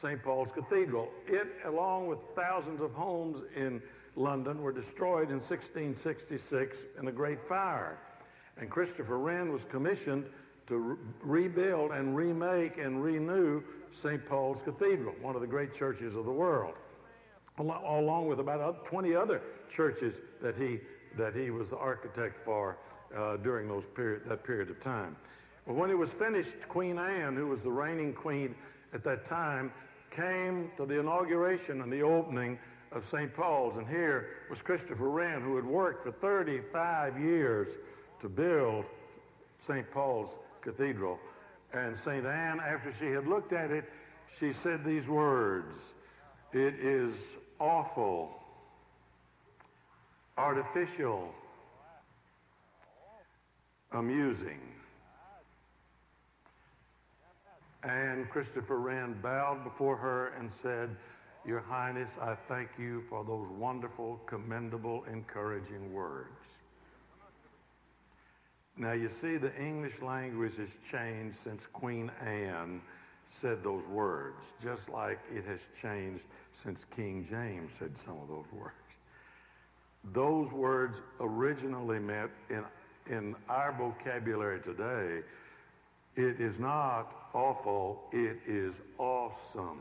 St. 0.00 0.22
Paul's 0.22 0.52
Cathedral. 0.52 1.08
It, 1.26 1.48
along 1.64 2.06
with 2.06 2.18
thousands 2.34 2.80
of 2.80 2.92
homes 2.92 3.42
in 3.54 3.82
London, 4.16 4.62
were 4.62 4.72
destroyed 4.72 5.28
in 5.28 5.36
1666 5.40 6.84
in 7.00 7.08
a 7.08 7.12
great 7.12 7.40
fire. 7.40 7.98
And 8.56 8.70
Christopher 8.70 9.18
Wren 9.18 9.52
was 9.52 9.64
commissioned 9.64 10.26
to 10.68 10.78
re 10.78 10.96
rebuild 11.48 11.90
and 11.90 12.16
remake 12.16 12.78
and 12.78 13.02
renew 13.02 13.62
St. 13.92 14.24
Paul's 14.24 14.62
Cathedral, 14.62 15.14
one 15.20 15.34
of 15.34 15.40
the 15.40 15.46
great 15.46 15.74
churches 15.74 16.16
of 16.16 16.24
the 16.24 16.32
world, 16.32 16.74
along 17.58 18.26
with 18.26 18.40
about 18.40 18.84
20 18.84 19.14
other 19.14 19.40
churches 19.68 20.20
that 20.40 20.56
he, 20.56 20.80
that 21.16 21.34
he 21.34 21.50
was 21.50 21.70
the 21.70 21.76
architect 21.76 22.38
for 22.38 22.76
uh, 23.16 23.36
during 23.38 23.68
those 23.68 23.86
period, 23.86 24.22
that 24.26 24.44
period 24.44 24.70
of 24.70 24.80
time. 24.82 25.16
When 25.66 25.90
it 25.90 25.96
was 25.96 26.10
finished, 26.10 26.68
Queen 26.68 26.98
Anne, 26.98 27.36
who 27.36 27.46
was 27.46 27.62
the 27.62 27.70
reigning 27.70 28.12
queen 28.12 28.54
at 28.92 29.02
that 29.04 29.24
time, 29.24 29.72
came 30.10 30.70
to 30.76 30.84
the 30.84 31.00
inauguration 31.00 31.80
and 31.80 31.92
the 31.92 32.02
opening 32.02 32.58
of 32.92 33.04
St. 33.04 33.34
Paul's. 33.34 33.76
And 33.76 33.88
here 33.88 34.28
was 34.50 34.62
Christopher 34.62 35.08
Wren, 35.08 35.40
who 35.40 35.56
had 35.56 35.64
worked 35.64 36.04
for 36.04 36.12
35 36.12 37.18
years 37.18 37.68
to 38.20 38.28
build 38.28 38.84
St. 39.66 39.90
Paul's 39.90 40.36
Cathedral. 40.60 41.18
And 41.72 41.96
St. 41.96 42.24
Anne, 42.24 42.60
after 42.60 42.92
she 42.92 43.06
had 43.06 43.26
looked 43.26 43.52
at 43.52 43.70
it, 43.70 43.90
she 44.38 44.52
said 44.52 44.84
these 44.84 45.08
words, 45.08 45.74
it 46.52 46.74
is 46.74 47.14
awful, 47.60 48.30
artificial, 50.36 51.32
amusing. 53.92 54.60
And 57.82 58.28
Christopher 58.30 58.78
Wren 58.78 59.14
bowed 59.22 59.62
before 59.62 59.96
her 59.96 60.28
and 60.38 60.50
said, 60.50 60.96
Your 61.46 61.60
Highness, 61.60 62.10
I 62.20 62.34
thank 62.34 62.70
you 62.78 63.02
for 63.08 63.24
those 63.24 63.46
wonderful, 63.50 64.20
commendable, 64.26 65.04
encouraging 65.04 65.92
words. 65.92 66.30
Now, 68.76 68.92
you 68.92 69.08
see, 69.08 69.36
the 69.36 69.54
English 69.60 70.02
language 70.02 70.56
has 70.56 70.74
changed 70.90 71.36
since 71.36 71.66
Queen 71.66 72.10
Anne 72.20 72.80
said 73.40 73.62
those 73.64 73.86
words, 73.86 74.44
just 74.62 74.88
like 74.88 75.18
it 75.34 75.44
has 75.44 75.60
changed 75.80 76.24
since 76.52 76.84
King 76.94 77.26
James 77.28 77.72
said 77.78 77.96
some 77.96 78.16
of 78.18 78.28
those 78.28 78.50
words. 78.52 78.74
Those 80.12 80.52
words 80.52 81.00
originally 81.20 81.98
meant, 81.98 82.30
in, 82.50 82.64
in 83.08 83.34
our 83.48 83.72
vocabulary 83.72 84.60
today, 84.60 85.22
it 86.16 86.40
is 86.40 86.58
not 86.58 87.28
awful, 87.32 88.04
it 88.12 88.38
is 88.46 88.80
awesome. 88.98 89.80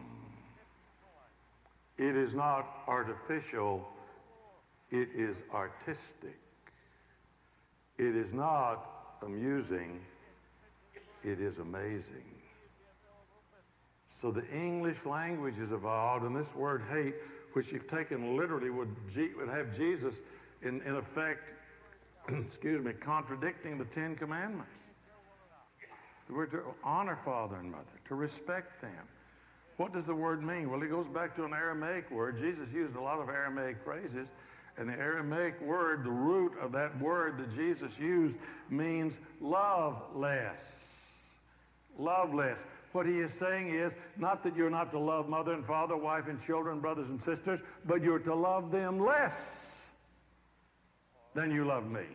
It 1.98 2.15
is 2.15 2.33
not 2.33 2.83
artificial, 2.88 3.88
it 4.89 5.10
is 5.15 5.43
artistic. 5.53 6.39
It 8.00 8.15
is 8.15 8.33
not 8.33 9.17
amusing, 9.22 10.00
it 11.24 11.39
is 11.39 11.60
amazing. 11.60 12.32
So 14.23 14.31
the 14.31 14.49
English 14.53 15.05
language 15.05 15.57
has 15.57 15.73
evolved, 15.73 16.23
and 16.23 16.33
this 16.33 16.55
word 16.55 16.81
hate, 16.89 17.15
which 17.51 17.73
you've 17.73 17.89
taken 17.89 18.37
literally, 18.37 18.69
would, 18.69 18.95
would 19.37 19.49
have 19.49 19.75
Jesus, 19.75 20.15
in, 20.61 20.81
in 20.83 20.95
effect, 20.95 21.51
excuse 22.29 22.81
me, 22.81 22.93
contradicting 22.93 23.77
the 23.77 23.83
Ten 23.83 24.15
Commandments. 24.15 24.71
We're 26.29 26.45
to 26.45 26.61
honor 26.85 27.17
father 27.17 27.57
and 27.57 27.69
mother, 27.69 27.83
to 28.07 28.15
respect 28.15 28.79
them. 28.79 29.09
What 29.75 29.91
does 29.91 30.05
the 30.05 30.15
word 30.15 30.41
mean? 30.41 30.71
Well, 30.71 30.81
it 30.83 30.87
goes 30.87 31.07
back 31.07 31.35
to 31.35 31.43
an 31.43 31.51
Aramaic 31.51 32.09
word. 32.09 32.39
Jesus 32.39 32.69
used 32.73 32.95
a 32.95 33.01
lot 33.01 33.19
of 33.19 33.27
Aramaic 33.27 33.83
phrases. 33.83 34.29
And 34.77 34.87
the 34.87 34.93
Aramaic 34.93 35.59
word, 35.59 36.05
the 36.05 36.11
root 36.11 36.53
of 36.61 36.71
that 36.71 36.97
word 37.01 37.39
that 37.39 37.53
Jesus 37.57 37.91
used 37.99 38.37
means 38.69 39.19
love 39.41 40.01
less. 40.15 40.61
Love 41.97 42.33
less. 42.33 42.63
What 42.93 43.07
he 43.07 43.19
is 43.19 43.33
saying 43.33 43.69
is 43.69 43.93
not 44.17 44.43
that 44.43 44.55
you're 44.55 44.69
not 44.69 44.91
to 44.91 45.00
love 45.00 45.27
mother 45.27 45.53
and 45.53 45.65
father, 45.65 45.97
wife 45.97 46.27
and 46.27 46.39
children, 46.39 46.79
brothers 46.79 47.09
and 47.09 47.21
sisters, 47.21 47.59
but 47.85 48.03
you're 48.03 48.19
to 48.19 48.35
love 48.35 48.71
them 48.71 49.03
less 49.03 49.81
than 51.33 51.51
you 51.51 51.65
love 51.65 51.89
me. 51.89 52.05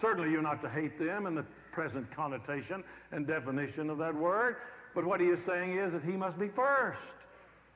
Certainly 0.00 0.32
you're 0.32 0.42
not 0.42 0.60
to 0.62 0.68
hate 0.68 0.98
them 0.98 1.26
in 1.26 1.36
the 1.36 1.44
present 1.70 2.10
connotation 2.10 2.82
and 3.12 3.26
definition 3.26 3.88
of 3.88 3.98
that 3.98 4.14
word, 4.14 4.56
but 4.94 5.04
what 5.04 5.20
he 5.20 5.26
is 5.28 5.42
saying 5.42 5.76
is 5.76 5.92
that 5.92 6.02
he 6.02 6.16
must 6.16 6.38
be 6.38 6.48
first. 6.48 6.98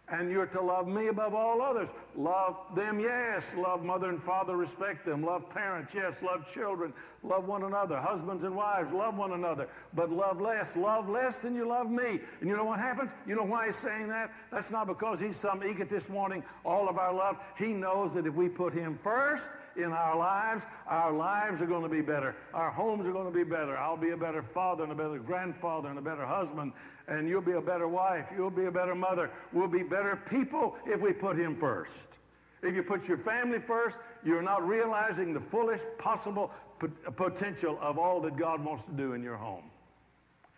And 0.09 0.31
you're 0.31 0.47
to 0.47 0.61
love 0.61 0.87
me 0.87 1.07
above 1.07 1.33
all 1.33 1.63
others. 1.63 1.89
Love 2.15 2.57
them, 2.75 3.01
yes. 3.01 3.55
Love 3.57 3.83
mother 3.83 4.11
and 4.11 4.21
father, 4.23 4.55
respect 4.55 5.07
them. 5.07 5.23
Love 5.23 5.49
parents, 5.49 5.95
yes. 5.95 6.23
Love 6.23 6.47
children. 6.53 6.93
Love 7.23 7.47
one 7.49 7.63
another. 7.63 7.99
Husbands 7.99 8.45
and 8.45 8.55
wives, 8.55 8.93
love 8.93 9.17
one 9.17 9.33
another. 9.33 9.67
But 9.95 10.11
love 10.11 10.43
less. 10.43 10.77
Love 10.77 11.09
less 11.09 11.39
than 11.39 11.55
you 11.55 11.67
love 11.67 11.91
me. 11.91 12.21
And 12.41 12.51
you 12.51 12.55
know 12.55 12.65
what 12.65 12.81
happens? 12.81 13.13
You 13.27 13.35
know 13.35 13.45
why 13.45 13.67
he's 13.67 13.77
saying 13.77 14.09
that? 14.09 14.31
That's 14.53 14.71
not 14.71 14.87
because 14.87 15.21
he's 15.21 15.37
some 15.37 15.63
egotist 15.63 16.11
wanting 16.11 16.45
all 16.67 16.87
of 16.87 16.99
our 16.99 17.15
love. 17.15 17.39
He 17.57 17.69
knows 17.69 18.13
that 18.13 18.27
if 18.27 18.35
we 18.35 18.51
put 18.51 18.75
him 18.75 18.99
first, 19.03 19.49
in 19.77 19.93
our 19.93 20.17
lives, 20.17 20.65
our 20.87 21.13
lives 21.13 21.61
are 21.61 21.67
going 21.67 21.83
to 21.83 21.89
be 21.89 22.01
better. 22.01 22.37
Our 22.53 22.71
homes 22.71 23.07
are 23.07 23.13
going 23.13 23.27
to 23.27 23.37
be 23.37 23.43
better. 23.43 23.77
I'll 23.77 23.97
be 23.97 24.11
a 24.11 24.17
better 24.17 24.43
father 24.43 24.85
and 24.85 24.93
a 24.93 24.95
better 24.95 25.19
grandfather 25.19 25.89
and 25.89 25.99
a 25.99 26.03
better 26.03 26.25
husband 26.25 26.73
and 27.09 27.29
you'll 27.29 27.43
be 27.43 27.53
a 27.53 27.61
better 27.61 27.89
wife. 27.89 28.27
You'll 28.37 28.51
be 28.51 28.67
a 28.67 28.71
better 28.71 28.95
mother. 28.95 29.31
We'll 29.53 29.69
be 29.69 29.83
better 29.83 30.17
people 30.17 30.77
if 30.87 31.01
we 31.01 31.13
put 31.13 31.37
him 31.37 31.55
first. 31.55 32.19
If 32.63 32.75
you 32.75 32.83
put 32.83 33.07
your 33.07 33.19
family 33.19 33.59
first, 33.59 33.99
you're 34.25 34.43
not 34.43 34.67
realizing 34.67 35.35
the 35.35 35.41
fullest 35.41 35.87
possible 35.99 36.51
potential 37.17 37.79
of 37.81 37.99
all 37.99 38.21
that 38.23 38.37
God 38.37 38.65
wants 38.65 38.85
to 38.87 38.93
do 38.93 39.13
in 39.13 39.23
your 39.23 39.37
home. 39.37 39.65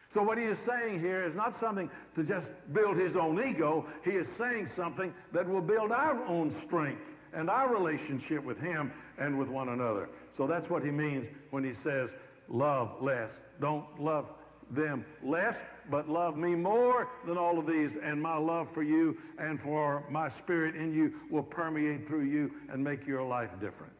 So 0.09 0.23
what 0.23 0.38
he 0.38 0.45
is 0.45 0.59
saying 0.59 1.00
here 1.00 1.25
is 1.25 1.35
not 1.35 1.55
something 1.55 1.91
to 2.15 2.23
just 2.23 2.50
build 2.73 2.97
his 2.97 3.17
own 3.17 3.43
ego. 3.45 3.87
He 4.05 4.12
is 4.12 4.29
saying 4.29 4.69
something 4.69 5.12
that 5.33 5.49
will 5.49 5.61
build 5.61 5.91
our 5.91 6.25
own 6.26 6.50
strength 6.50 7.03
and 7.33 7.50
our 7.50 7.73
relationship 7.73 8.45
with 8.45 8.59
him 8.59 8.93
and 9.19 9.37
with 9.37 9.49
one 9.49 9.71
another. 9.71 10.09
So 10.31 10.47
that's 10.47 10.71
what 10.71 10.85
he 10.85 10.91
means 10.93 11.26
when 11.50 11.65
he 11.65 11.75
says, 11.75 12.15
love 12.49 13.03
less. 13.03 13.43
Don't 13.61 13.85
love 14.00 14.26
them 14.71 15.05
less, 15.23 15.61
but 15.91 16.09
love 16.09 16.37
me 16.37 16.55
more 16.55 17.09
than 17.27 17.39
all 17.39 17.59
of 17.59 17.67
these, 17.67 17.97
and 17.97 18.21
my 18.21 18.37
love 18.37 18.71
for 18.71 18.83
you 18.83 19.17
and 19.39 19.61
for 19.61 20.05
my 20.11 20.29
spirit 20.29 20.75
in 20.75 20.93
you 20.93 21.15
will 21.31 21.43
permeate 21.43 22.07
through 22.07 22.25
you 22.25 22.53
and 22.71 22.83
make 22.83 23.07
your 23.07 23.23
life 23.23 23.51
different. 23.61 23.93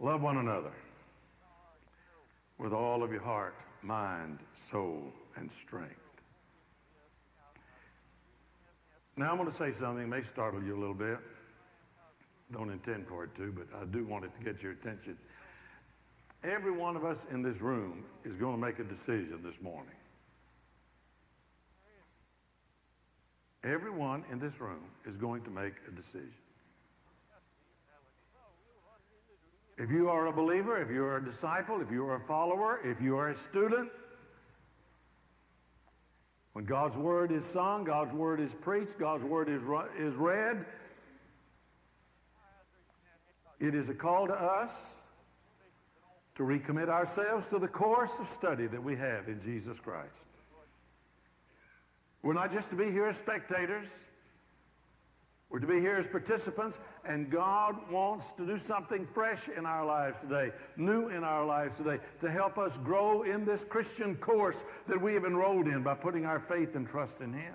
Love 0.00 0.22
one 0.22 0.38
another 0.38 0.72
with 2.58 2.72
all 2.72 3.02
of 3.02 3.10
your 3.10 3.22
heart, 3.22 3.54
mind, 3.82 4.38
soul, 4.70 5.12
and 5.36 5.50
strength. 5.50 5.94
Now 9.16 9.30
I'm 9.30 9.36
going 9.36 9.50
to 9.50 9.56
say 9.56 9.70
something 9.70 10.10
that 10.10 10.16
may 10.16 10.22
startle 10.22 10.62
you 10.62 10.76
a 10.76 10.80
little 10.80 10.94
bit. 10.94 11.18
Don't 12.52 12.70
intend 12.70 13.06
for 13.06 13.24
it 13.24 13.34
to, 13.36 13.52
but 13.52 13.66
I 13.80 13.84
do 13.84 14.04
want 14.04 14.24
it 14.24 14.34
to 14.34 14.40
get 14.44 14.62
your 14.62 14.72
attention. 14.72 15.16
Every 16.44 16.72
one 16.72 16.94
of 16.94 17.04
us 17.04 17.18
in 17.30 17.42
this 17.42 17.60
room 17.60 18.04
is 18.24 18.34
going 18.34 18.54
to 18.54 18.60
make 18.60 18.78
a 18.78 18.84
decision 18.84 19.40
this 19.42 19.60
morning. 19.62 19.94
Everyone 23.64 24.24
in 24.30 24.38
this 24.38 24.60
room 24.60 24.84
is 25.06 25.16
going 25.16 25.42
to 25.44 25.50
make 25.50 25.72
a 25.88 25.90
decision. 25.90 26.34
If 29.78 29.90
you 29.90 30.10
are 30.10 30.26
a 30.26 30.32
believer, 30.32 30.80
if 30.80 30.90
you 30.90 31.02
are 31.04 31.16
a 31.16 31.24
disciple, 31.24 31.80
if 31.80 31.90
you 31.90 32.06
are 32.06 32.16
a 32.16 32.20
follower, 32.20 32.78
if 32.84 33.00
you 33.00 33.16
are 33.16 33.30
a 33.30 33.36
student, 33.36 33.90
When 36.54 36.64
God's 36.64 36.96
word 36.96 37.32
is 37.32 37.44
sung, 37.44 37.82
God's 37.82 38.14
word 38.14 38.40
is 38.40 38.54
preached, 38.54 38.96
God's 38.96 39.24
word 39.24 39.48
is, 39.48 39.62
is 39.98 40.14
read, 40.14 40.64
it 43.58 43.74
is 43.74 43.88
a 43.88 43.94
call 43.94 44.28
to 44.28 44.34
us 44.34 44.70
to 46.36 46.42
recommit 46.42 46.88
ourselves 46.88 47.48
to 47.48 47.58
the 47.58 47.68
course 47.68 48.10
of 48.18 48.28
study 48.28 48.66
that 48.66 48.82
we 48.82 48.96
have 48.96 49.28
in 49.28 49.40
Jesus 49.40 49.78
Christ. 49.78 50.10
We're 52.22 52.32
not 52.32 52.50
just 52.50 52.70
to 52.70 52.76
be 52.76 52.90
here 52.90 53.06
as 53.06 53.16
spectators. 53.16 53.88
We're 55.50 55.60
to 55.60 55.66
be 55.66 55.78
here 55.78 55.94
as 55.94 56.08
participants, 56.08 56.78
and 57.04 57.30
God 57.30 57.76
wants 57.88 58.32
to 58.32 58.46
do 58.46 58.58
something 58.58 59.04
fresh 59.06 59.48
in 59.48 59.66
our 59.66 59.84
lives 59.84 60.18
today, 60.18 60.50
new 60.76 61.08
in 61.08 61.22
our 61.22 61.44
lives 61.44 61.76
today, 61.76 62.00
to 62.22 62.30
help 62.30 62.58
us 62.58 62.76
grow 62.78 63.22
in 63.22 63.44
this 63.44 63.62
Christian 63.62 64.16
course 64.16 64.64
that 64.88 65.00
we 65.00 65.14
have 65.14 65.24
enrolled 65.24 65.68
in 65.68 65.82
by 65.82 65.94
putting 65.94 66.24
our 66.24 66.40
faith 66.40 66.74
and 66.74 66.88
trust 66.88 67.20
in 67.20 67.32
Him. 67.32 67.54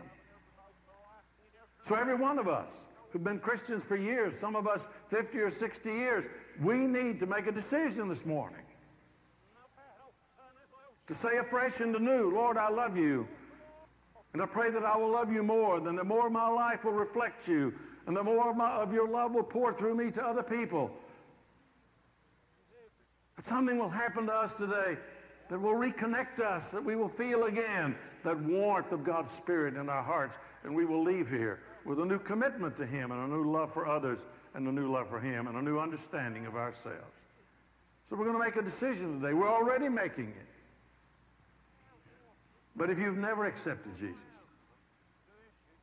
So 1.84 1.96
every 1.96 2.16
one 2.16 2.40
of 2.40 2.48
us 2.48 2.70
who've 3.10 3.24
been 3.24 3.40
Christians 3.40 3.84
for 3.84 3.98
years, 3.98 4.38
some 4.38 4.56
of 4.56 4.68
us 4.68 4.88
50 5.08 5.40
or 5.40 5.52
60 5.52 5.90
years, 5.90 6.26
we 6.62 6.78
need 6.78 7.20
to 7.20 7.26
make 7.26 7.48
a 7.48 7.52
decision 7.52 8.08
this 8.08 8.26
morning 8.26 8.62
to 11.10 11.16
say 11.16 11.38
afresh 11.38 11.80
and 11.80 11.96
anew, 11.96 12.32
Lord, 12.32 12.56
I 12.56 12.70
love 12.70 12.96
you. 12.96 13.28
And 14.34 14.44
I 14.44 14.46
pray 14.46 14.70
that 14.70 14.86
I 14.86 14.96
will 14.96 15.12
love 15.12 15.34
you 15.34 15.42
more, 15.42 15.80
then 15.80 15.96
the 15.96 16.04
more 16.04 16.30
my 16.30 16.48
life 16.48 16.86
will 16.86 16.92
reflect 16.94 17.48
you, 17.48 17.74
and 18.06 18.16
the 18.16 18.24
more 18.24 18.52
of, 18.52 18.56
my, 18.56 18.70
of 18.74 18.94
your 18.94 19.10
love 19.10 19.34
will 19.34 19.44
pour 19.44 19.74
through 19.74 19.96
me 19.96 20.12
to 20.12 20.24
other 20.24 20.44
people. 20.44 20.92
But 23.36 23.44
something 23.44 23.80
will 23.80 23.90
happen 23.90 24.28
to 24.28 24.34
us 24.34 24.54
today 24.54 24.98
that 25.50 25.60
will 25.60 25.74
reconnect 25.74 26.42
us, 26.42 26.70
that 26.70 26.86
we 26.86 26.96
will 26.96 27.10
feel 27.10 27.46
again 27.46 27.96
that 28.24 28.40
warmth 28.44 28.92
of 28.92 29.04
God's 29.04 29.32
Spirit 29.32 29.74
in 29.74 29.90
our 29.90 30.04
hearts, 30.04 30.38
and 30.64 30.76
we 30.76 30.86
will 30.86 31.04
leave 31.04 31.28
here 31.28 31.62
with 31.86 32.00
a 32.00 32.06
new 32.06 32.20
commitment 32.20 32.78
to 32.78 32.86
Him 32.86 33.12
and 33.12 33.32
a 33.32 33.36
new 33.36 33.52
love 33.52 33.74
for 33.74 33.88
others 33.88 34.20
and 34.54 34.68
a 34.68 34.72
new 34.72 34.92
love 34.92 35.10
for 35.10 35.20
Him 35.20 35.48
and 35.48 35.58
a 35.58 35.62
new 35.62 35.80
understanding 35.80 36.46
of 36.46 36.56
ourselves. 36.56 37.00
So 38.12 38.16
we're 38.16 38.26
going 38.26 38.40
to 38.40 38.46
make 38.46 38.58
a 38.58 38.62
decision 38.62 39.20
today. 39.20 39.34
We're 39.34 39.50
already 39.50 39.90
making 39.90 40.30
it. 40.38 40.59
But 42.76 42.90
if 42.90 42.98
you've 42.98 43.18
never 43.18 43.46
accepted 43.46 43.96
Jesus, 43.98 44.24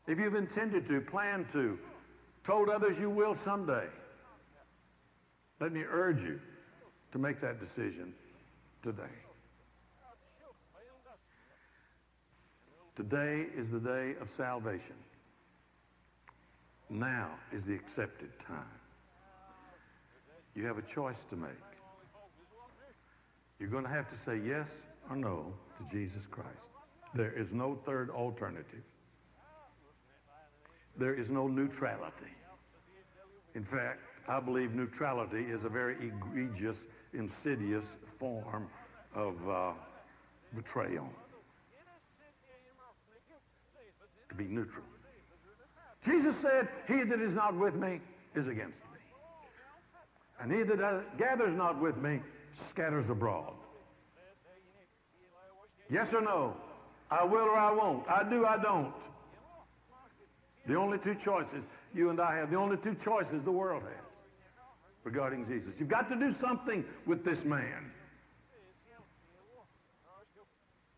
if 0.06 0.18
you've 0.18 0.34
intended 0.34 0.86
to, 0.86 1.00
planned 1.00 1.48
to, 1.50 1.78
told 2.44 2.68
others 2.68 2.98
you 2.98 3.10
will 3.10 3.34
someday, 3.34 3.86
let 5.60 5.72
me 5.72 5.82
urge 5.88 6.22
you 6.22 6.40
to 7.12 7.18
make 7.18 7.40
that 7.40 7.58
decision 7.58 8.12
today. 8.82 9.02
Today 12.94 13.46
is 13.54 13.70
the 13.70 13.80
day 13.80 14.14
of 14.20 14.28
salvation. 14.28 14.94
Now 16.88 17.30
is 17.52 17.66
the 17.66 17.74
accepted 17.74 18.38
time. 18.38 18.64
You 20.54 20.64
have 20.66 20.78
a 20.78 20.82
choice 20.82 21.24
to 21.26 21.36
make. 21.36 21.50
You're 23.58 23.68
going 23.68 23.84
to 23.84 23.90
have 23.90 24.08
to 24.10 24.16
say 24.16 24.40
yes 24.46 24.70
or 25.10 25.16
no 25.16 25.52
to 25.78 25.90
Jesus 25.90 26.26
Christ. 26.26 26.75
There 27.16 27.32
is 27.32 27.54
no 27.54 27.74
third 27.74 28.10
alternative. 28.10 28.84
There 30.98 31.14
is 31.14 31.30
no 31.30 31.48
neutrality. 31.48 32.34
In 33.54 33.64
fact, 33.64 34.00
I 34.28 34.38
believe 34.38 34.74
neutrality 34.74 35.44
is 35.44 35.64
a 35.64 35.68
very 35.70 35.94
egregious, 35.94 36.84
insidious 37.14 37.96
form 38.04 38.68
of 39.14 39.48
uh, 39.48 39.72
betrayal. 40.54 41.08
To 44.28 44.34
be 44.34 44.44
neutral. 44.44 44.84
Jesus 46.04 46.36
said, 46.36 46.68
He 46.86 47.02
that 47.02 47.20
is 47.20 47.34
not 47.34 47.54
with 47.56 47.76
me 47.76 48.00
is 48.34 48.46
against 48.46 48.82
me. 48.92 48.98
And 50.38 50.52
he 50.52 50.64
that 50.64 50.80
uh, 50.82 51.00
gathers 51.16 51.54
not 51.54 51.80
with 51.80 51.96
me 51.96 52.20
scatters 52.52 53.08
abroad. 53.08 53.54
Yes 55.88 56.12
or 56.12 56.20
no? 56.20 56.56
I 57.10 57.24
will 57.24 57.46
or 57.46 57.56
I 57.56 57.72
won't. 57.72 58.08
I 58.08 58.28
do, 58.28 58.46
I 58.46 58.60
don't. 58.60 58.94
The 60.66 60.74
only 60.74 60.98
two 60.98 61.14
choices 61.14 61.64
you 61.94 62.10
and 62.10 62.20
I 62.20 62.36
have, 62.36 62.50
the 62.50 62.56
only 62.56 62.76
two 62.76 62.94
choices 62.94 63.44
the 63.44 63.52
world 63.52 63.82
has 63.82 64.06
regarding 65.04 65.46
Jesus. 65.46 65.74
You've 65.78 65.88
got 65.88 66.08
to 66.08 66.16
do 66.16 66.32
something 66.32 66.84
with 67.06 67.24
this 67.24 67.44
man. 67.44 67.92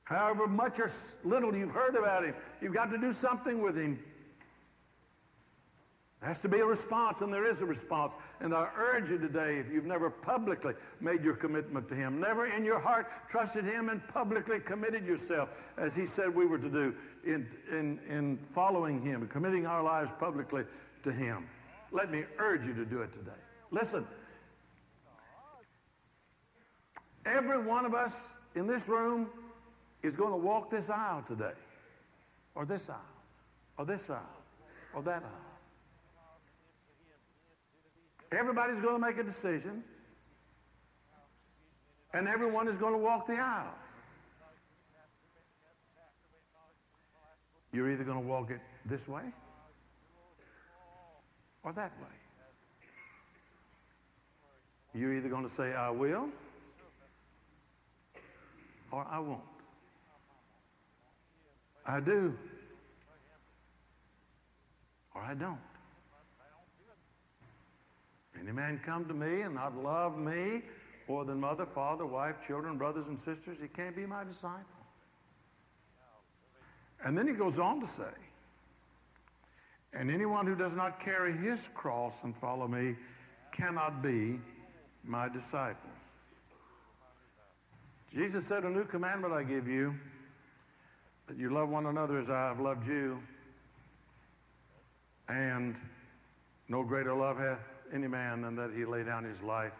However 0.04 0.46
much 0.46 0.80
or 0.80 0.90
little 1.22 1.54
you've 1.54 1.70
heard 1.70 1.94
about 1.94 2.24
him, 2.24 2.34
you've 2.62 2.72
got 2.72 2.90
to 2.90 2.98
do 2.98 3.12
something 3.12 3.60
with 3.60 3.76
him. 3.76 3.98
There 6.20 6.28
has 6.28 6.40
to 6.40 6.48
be 6.48 6.58
a 6.58 6.66
response, 6.66 7.20
and 7.20 7.32
there 7.32 7.48
is 7.48 7.62
a 7.62 7.66
response. 7.66 8.14
And 8.40 8.52
I 8.52 8.68
urge 8.76 9.08
you 9.08 9.18
today, 9.18 9.58
if 9.58 9.70
you've 9.70 9.84
never 9.84 10.10
publicly 10.10 10.74
made 11.00 11.22
your 11.22 11.34
commitment 11.34 11.88
to 11.90 11.94
Him, 11.94 12.20
never 12.20 12.46
in 12.46 12.64
your 12.64 12.80
heart 12.80 13.06
trusted 13.28 13.64
Him 13.64 13.88
and 13.88 14.06
publicly 14.08 14.58
committed 14.58 15.06
yourself, 15.06 15.48
as 15.76 15.94
He 15.94 16.06
said 16.06 16.34
we 16.34 16.44
were 16.44 16.58
to 16.58 16.68
do, 16.68 16.94
in, 17.24 17.46
in, 17.70 18.00
in 18.08 18.38
following 18.52 19.00
Him, 19.00 19.22
and 19.22 19.30
committing 19.30 19.64
our 19.64 19.82
lives 19.82 20.10
publicly 20.18 20.64
to 21.04 21.12
Him, 21.12 21.46
let 21.92 22.10
me 22.10 22.24
urge 22.38 22.66
you 22.66 22.74
to 22.74 22.84
do 22.84 23.02
it 23.02 23.12
today. 23.12 23.30
Listen, 23.70 24.04
every 27.24 27.62
one 27.62 27.84
of 27.84 27.94
us 27.94 28.14
in 28.56 28.66
this 28.66 28.88
room 28.88 29.28
is 30.02 30.16
going 30.16 30.32
to 30.32 30.36
walk 30.36 30.68
this 30.68 30.90
aisle 30.90 31.22
today, 31.22 31.54
or 32.56 32.66
this 32.66 32.90
aisle, 32.90 32.98
or 33.76 33.84
this 33.84 34.10
aisle, 34.10 34.42
or 34.92 35.02
that 35.02 35.22
aisle. 35.22 35.47
Everybody's 38.30 38.80
going 38.80 38.94
to 38.94 39.06
make 39.06 39.18
a 39.18 39.22
decision. 39.22 39.82
And 42.12 42.28
everyone 42.28 42.68
is 42.68 42.76
going 42.76 42.92
to 42.92 42.98
walk 42.98 43.26
the 43.26 43.36
aisle. 43.36 43.74
You're 47.72 47.90
either 47.90 48.04
going 48.04 48.20
to 48.20 48.26
walk 48.26 48.50
it 48.50 48.60
this 48.86 49.06
way 49.06 49.22
or 51.62 51.72
that 51.72 51.92
way. 52.00 52.06
You're 54.94 55.14
either 55.14 55.28
going 55.28 55.46
to 55.46 55.54
say, 55.54 55.74
I 55.74 55.90
will, 55.90 56.28
or 58.90 59.06
I 59.10 59.18
won't. 59.18 59.42
I 61.86 62.00
do, 62.00 62.36
or 65.14 65.22
I 65.22 65.34
don't. 65.34 65.58
Any 68.48 68.56
man 68.56 68.80
come 68.82 69.04
to 69.04 69.12
me 69.12 69.42
and 69.42 69.56
not 69.56 69.76
love 69.76 70.16
me 70.16 70.62
more 71.06 71.26
than 71.26 71.38
mother, 71.38 71.66
father, 71.66 72.06
wife, 72.06 72.36
children, 72.46 72.78
brothers, 72.78 73.06
and 73.06 73.18
sisters, 73.18 73.58
he 73.60 73.68
can't 73.68 73.94
be 73.94 74.06
my 74.06 74.24
disciple. 74.24 74.64
And 77.04 77.16
then 77.16 77.28
he 77.28 77.34
goes 77.34 77.58
on 77.58 77.78
to 77.82 77.86
say, 77.86 78.04
and 79.92 80.10
anyone 80.10 80.46
who 80.46 80.54
does 80.54 80.74
not 80.74 80.98
carry 80.98 81.36
his 81.36 81.68
cross 81.74 82.24
and 82.24 82.34
follow 82.34 82.66
me 82.66 82.96
cannot 83.52 84.02
be 84.02 84.40
my 85.04 85.28
disciple. 85.28 85.90
Jesus 88.14 88.46
said, 88.46 88.64
A 88.64 88.70
new 88.70 88.84
commandment 88.84 89.34
I 89.34 89.42
give 89.42 89.68
you, 89.68 89.94
that 91.26 91.36
you 91.36 91.50
love 91.50 91.68
one 91.68 91.84
another 91.84 92.18
as 92.18 92.30
I 92.30 92.48
have 92.48 92.60
loved 92.60 92.86
you. 92.86 93.18
And 95.28 95.76
no 96.68 96.82
greater 96.82 97.14
love 97.14 97.36
hath 97.36 97.58
any 97.92 98.06
man 98.06 98.42
than 98.42 98.56
that 98.56 98.70
he 98.76 98.84
lay 98.84 99.04
down 99.04 99.24
his 99.24 99.40
life 99.42 99.72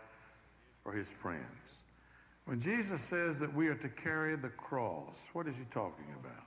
for 0.83 0.93
his 0.93 1.09
friends. 1.09 1.45
When 2.45 2.61
Jesus 2.61 3.03
says 3.03 3.39
that 3.41 3.55
we 3.55 3.69
are 3.69 3.75
to 3.75 3.89
carry 3.89 4.35
the 4.37 4.49
cross, 4.49 5.17
what 5.35 5.47
is 5.47 5.55
he 5.57 5.65
talking 5.71 6.07
about? 6.19 6.47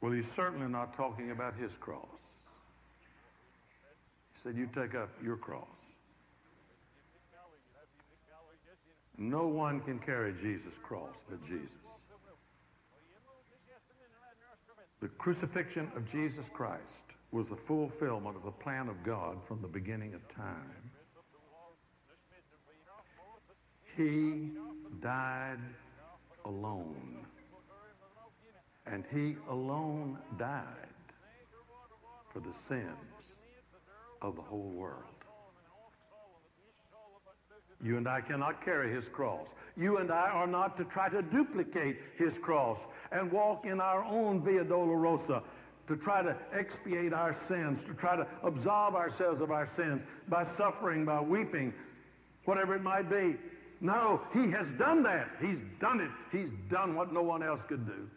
Well, 0.00 0.12
he's 0.12 0.30
certainly 0.30 0.66
not 0.68 0.94
talking 0.94 1.30
about 1.30 1.54
his 1.56 1.76
cross. 1.76 2.04
He 4.34 4.40
said, 4.42 4.56
you 4.56 4.68
take 4.74 4.94
up 4.94 5.10
your 5.22 5.36
cross. 5.36 5.66
No 9.18 9.46
one 9.46 9.80
can 9.80 9.98
carry 9.98 10.34
Jesus' 10.34 10.78
cross 10.82 11.24
but 11.28 11.40
Jesus. 11.46 11.70
The 15.00 15.08
crucifixion 15.08 15.90
of 15.94 16.10
Jesus 16.10 16.48
Christ 16.48 17.15
was 17.36 17.50
the 17.50 17.56
fulfillment 17.56 18.34
of 18.34 18.42
the 18.44 18.50
plan 18.50 18.88
of 18.88 19.04
God 19.04 19.44
from 19.44 19.60
the 19.60 19.68
beginning 19.68 20.14
of 20.14 20.26
time. 20.26 20.90
He 23.94 24.52
died 25.02 25.58
alone. 26.46 27.26
And 28.86 29.04
he 29.12 29.36
alone 29.50 30.16
died 30.38 30.64
for 32.32 32.40
the 32.40 32.54
sins 32.54 33.34
of 34.22 34.34
the 34.36 34.42
whole 34.42 34.70
world. 34.70 35.02
You 37.82 37.98
and 37.98 38.08
I 38.08 38.22
cannot 38.22 38.64
carry 38.64 38.90
his 38.90 39.10
cross. 39.10 39.54
You 39.76 39.98
and 39.98 40.10
I 40.10 40.30
are 40.30 40.46
not 40.46 40.78
to 40.78 40.84
try 40.84 41.10
to 41.10 41.20
duplicate 41.20 41.98
his 42.16 42.38
cross 42.38 42.86
and 43.12 43.30
walk 43.30 43.66
in 43.66 43.78
our 43.78 44.02
own 44.04 44.42
Via 44.42 44.64
Dolorosa 44.64 45.42
to 45.86 45.96
try 45.96 46.22
to 46.22 46.36
expiate 46.52 47.12
our 47.12 47.32
sins, 47.32 47.84
to 47.84 47.94
try 47.94 48.16
to 48.16 48.26
absolve 48.42 48.94
ourselves 48.94 49.40
of 49.40 49.50
our 49.50 49.66
sins 49.66 50.02
by 50.28 50.42
suffering, 50.44 51.04
by 51.04 51.20
weeping, 51.20 51.72
whatever 52.44 52.74
it 52.74 52.82
might 52.82 53.08
be. 53.08 53.36
No, 53.80 54.22
he 54.32 54.50
has 54.50 54.68
done 54.72 55.02
that. 55.04 55.28
He's 55.40 55.60
done 55.78 56.00
it. 56.00 56.10
He's 56.32 56.50
done 56.68 56.94
what 56.94 57.12
no 57.12 57.22
one 57.22 57.42
else 57.42 57.62
could 57.64 57.86
do. 57.86 58.08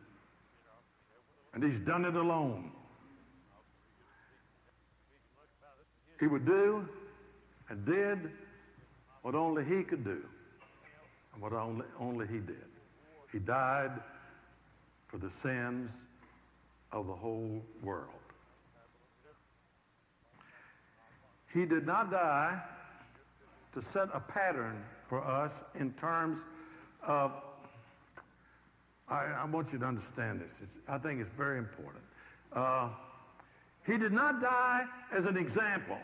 And 1.53 1.63
he's 1.63 1.79
done 1.79 2.05
it 2.05 2.15
alone. 2.15 2.71
He 6.19 6.27
would 6.27 6.45
do 6.45 6.87
and 7.69 7.85
did 7.85 8.31
what 9.21 9.35
only 9.35 9.63
he 9.63 9.83
could 9.83 10.03
do 10.03 10.23
and 11.33 11.41
what 11.41 11.53
only, 11.53 11.85
only 11.99 12.27
he 12.27 12.39
did. 12.39 12.65
He 13.31 13.39
died 13.39 13.91
for 15.07 15.17
the 15.17 15.29
sins 15.29 15.91
of 16.91 17.07
the 17.07 17.13
whole 17.13 17.63
world. 17.83 18.09
He 21.53 21.65
did 21.65 21.85
not 21.85 22.11
die 22.11 22.61
to 23.73 23.81
set 23.81 24.09
a 24.13 24.19
pattern 24.19 24.83
for 25.07 25.23
us 25.23 25.63
in 25.79 25.91
terms 25.93 26.39
of, 27.03 27.31
I, 29.07 29.25
I 29.25 29.45
want 29.45 29.73
you 29.73 29.79
to 29.79 29.85
understand 29.85 30.41
this. 30.41 30.59
It's, 30.61 30.77
I 30.87 30.97
think 30.97 31.21
it's 31.21 31.33
very 31.33 31.57
important. 31.57 32.03
Uh, 32.53 32.89
he 33.85 33.97
did 33.97 34.11
not 34.11 34.41
die 34.41 34.85
as 35.11 35.25
an 35.25 35.37
example. 35.37 35.97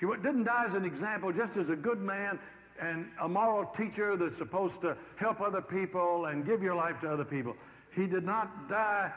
He 0.00 0.06
didn't 0.06 0.44
die 0.44 0.64
as 0.64 0.74
an 0.74 0.84
example 0.84 1.32
just 1.32 1.56
as 1.56 1.68
a 1.68 1.76
good 1.76 2.00
man 2.00 2.38
and 2.80 3.06
a 3.20 3.28
moral 3.28 3.66
teacher 3.66 4.16
that's 4.16 4.36
supposed 4.36 4.80
to 4.80 4.96
help 5.16 5.40
other 5.40 5.60
people 5.60 6.26
and 6.26 6.46
give 6.46 6.62
your 6.62 6.74
life 6.74 6.98
to 7.00 7.10
other 7.12 7.24
people. 7.24 7.54
He 7.94 8.06
did 8.06 8.24
not 8.24 8.68
die 8.68 9.12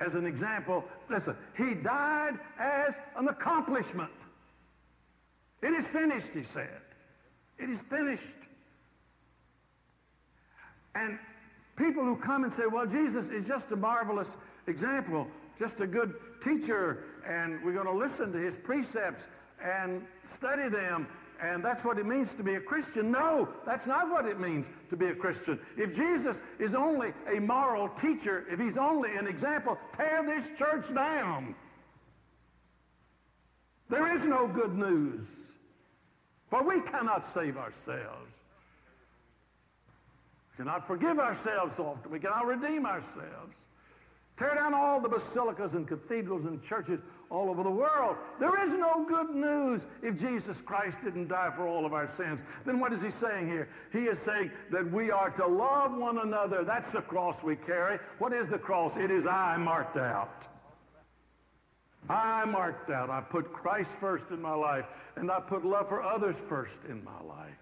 as 0.00 0.14
an 0.14 0.26
example. 0.26 0.84
Listen, 1.08 1.36
he 1.56 1.74
died 1.74 2.38
as 2.58 2.94
an 3.16 3.28
accomplishment. 3.28 4.10
It 5.62 5.72
is 5.72 5.86
finished, 5.86 6.30
he 6.34 6.42
said. 6.42 6.80
It 7.58 7.70
is 7.70 7.80
finished. 7.82 8.26
And 10.94 11.18
people 11.76 12.04
who 12.04 12.16
come 12.16 12.44
and 12.44 12.52
say, 12.52 12.64
well, 12.70 12.86
Jesus 12.86 13.28
is 13.28 13.46
just 13.46 13.70
a 13.70 13.76
marvelous 13.76 14.36
example, 14.66 15.28
just 15.58 15.80
a 15.80 15.86
good 15.86 16.14
teacher, 16.42 17.04
and 17.26 17.62
we're 17.64 17.72
going 17.72 17.86
to 17.86 17.92
listen 17.92 18.32
to 18.32 18.38
his 18.38 18.56
precepts 18.56 19.28
and 19.62 20.02
study 20.24 20.68
them 20.68 21.06
and 21.42 21.62
that's 21.62 21.84
what 21.84 21.98
it 21.98 22.06
means 22.06 22.34
to 22.34 22.44
be 22.44 22.54
a 22.54 22.60
Christian. 22.60 23.10
No, 23.10 23.48
that's 23.66 23.86
not 23.86 24.08
what 24.08 24.26
it 24.26 24.38
means 24.38 24.70
to 24.90 24.96
be 24.96 25.06
a 25.06 25.14
Christian. 25.14 25.58
If 25.76 25.94
Jesus 25.94 26.40
is 26.60 26.76
only 26.76 27.12
a 27.34 27.40
moral 27.40 27.88
teacher, 27.88 28.44
if 28.48 28.60
he's 28.60 28.76
only 28.76 29.16
an 29.16 29.26
example, 29.26 29.76
tear 29.96 30.24
this 30.24 30.50
church 30.56 30.94
down. 30.94 31.56
There 33.88 34.14
is 34.14 34.24
no 34.24 34.46
good 34.46 34.74
news, 34.78 35.24
for 36.48 36.62
we 36.62 36.80
cannot 36.80 37.24
save 37.24 37.56
ourselves. 37.56 38.40
We 40.52 40.64
cannot 40.64 40.86
forgive 40.86 41.18
ourselves 41.18 41.78
often. 41.80 42.12
We 42.12 42.20
cannot 42.20 42.46
redeem 42.46 42.86
ourselves. 42.86 43.58
Tear 44.38 44.54
down 44.54 44.74
all 44.74 45.00
the 45.00 45.08
basilicas 45.08 45.74
and 45.74 45.86
cathedrals 45.86 46.44
and 46.44 46.62
churches 46.62 47.00
all 47.32 47.48
over 47.48 47.62
the 47.62 47.70
world. 47.70 48.16
There 48.38 48.62
is 48.62 48.72
no 48.74 49.04
good 49.08 49.34
news 49.34 49.86
if 50.02 50.16
Jesus 50.16 50.60
Christ 50.60 51.02
didn't 51.02 51.28
die 51.28 51.50
for 51.50 51.66
all 51.66 51.86
of 51.86 51.94
our 51.94 52.06
sins. 52.06 52.42
Then 52.66 52.78
what 52.78 52.92
is 52.92 53.00
he 53.00 53.10
saying 53.10 53.48
here? 53.48 53.68
He 53.90 54.00
is 54.00 54.18
saying 54.18 54.52
that 54.70 54.88
we 54.92 55.10
are 55.10 55.30
to 55.30 55.46
love 55.46 55.96
one 55.96 56.18
another. 56.18 56.62
That's 56.62 56.92
the 56.92 57.00
cross 57.00 57.42
we 57.42 57.56
carry. 57.56 57.98
What 58.18 58.34
is 58.34 58.50
the 58.50 58.58
cross? 58.58 58.96
It 58.98 59.10
is 59.10 59.26
I 59.26 59.56
marked 59.56 59.96
out. 59.96 60.46
I 62.08 62.44
marked 62.44 62.90
out. 62.90 63.08
I 63.08 63.22
put 63.22 63.52
Christ 63.52 63.92
first 63.92 64.30
in 64.30 64.42
my 64.42 64.54
life, 64.54 64.84
and 65.16 65.30
I 65.30 65.40
put 65.40 65.64
love 65.64 65.88
for 65.88 66.02
others 66.02 66.36
first 66.48 66.80
in 66.88 67.02
my 67.02 67.20
life. 67.22 67.56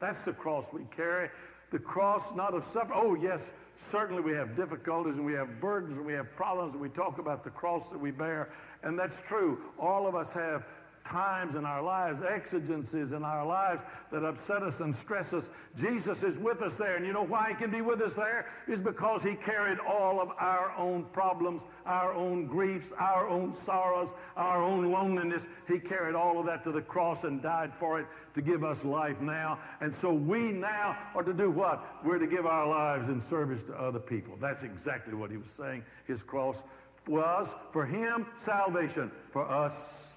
That's 0.00 0.24
the 0.24 0.32
cross 0.32 0.72
we 0.72 0.84
carry. 0.84 1.28
The 1.70 1.78
cross 1.78 2.34
not 2.34 2.54
of 2.54 2.64
suffering. 2.64 2.98
Oh, 3.02 3.14
yes, 3.14 3.50
Certainly 3.76 4.22
we 4.22 4.32
have 4.32 4.56
difficulties 4.56 5.16
and 5.16 5.26
we 5.26 5.32
have 5.34 5.60
burdens 5.60 5.96
and 5.96 6.06
we 6.06 6.12
have 6.12 6.34
problems 6.36 6.72
and 6.72 6.80
we 6.80 6.88
talk 6.88 7.18
about 7.18 7.44
the 7.44 7.50
cross 7.50 7.88
that 7.90 7.98
we 7.98 8.10
bear. 8.10 8.50
And 8.82 8.98
that's 8.98 9.20
true. 9.20 9.60
All 9.78 10.06
of 10.06 10.14
us 10.14 10.32
have 10.32 10.66
times 11.04 11.54
in 11.54 11.64
our 11.64 11.82
lives, 11.82 12.20
exigencies 12.22 13.12
in 13.12 13.24
our 13.24 13.44
lives 13.44 13.82
that 14.10 14.24
upset 14.24 14.62
us 14.62 14.80
and 14.80 14.94
stress 14.94 15.32
us. 15.32 15.50
Jesus 15.76 16.22
is 16.22 16.38
with 16.38 16.62
us 16.62 16.76
there. 16.76 16.96
And 16.96 17.06
you 17.06 17.12
know 17.12 17.24
why 17.24 17.50
he 17.50 17.54
can 17.54 17.70
be 17.70 17.82
with 17.82 18.00
us 18.00 18.14
there? 18.14 18.46
Is 18.66 18.80
because 18.80 19.22
he 19.22 19.34
carried 19.34 19.78
all 19.78 20.20
of 20.20 20.30
our 20.38 20.72
own 20.76 21.04
problems, 21.12 21.62
our 21.84 22.14
own 22.14 22.46
griefs, 22.46 22.92
our 22.98 23.28
own 23.28 23.52
sorrows, 23.52 24.10
our 24.36 24.62
own 24.62 24.90
loneliness. 24.90 25.46
He 25.68 25.78
carried 25.78 26.14
all 26.14 26.38
of 26.38 26.46
that 26.46 26.64
to 26.64 26.72
the 26.72 26.82
cross 26.82 27.24
and 27.24 27.42
died 27.42 27.74
for 27.74 28.00
it 28.00 28.06
to 28.34 28.42
give 28.42 28.64
us 28.64 28.84
life 28.84 29.20
now. 29.20 29.58
And 29.80 29.94
so 29.94 30.12
we 30.12 30.52
now 30.52 30.98
are 31.14 31.22
to 31.22 31.34
do 31.34 31.50
what? 31.50 31.84
We're 32.04 32.18
to 32.18 32.26
give 32.26 32.46
our 32.46 32.66
lives 32.66 33.08
in 33.08 33.20
service 33.20 33.62
to 33.64 33.74
other 33.74 34.00
people. 34.00 34.36
That's 34.40 34.62
exactly 34.62 35.14
what 35.14 35.30
he 35.30 35.36
was 35.36 35.50
saying. 35.50 35.84
His 36.06 36.22
cross 36.22 36.62
was 37.06 37.54
for 37.70 37.84
him 37.84 38.26
salvation, 38.38 39.10
for 39.28 39.50
us 39.50 40.13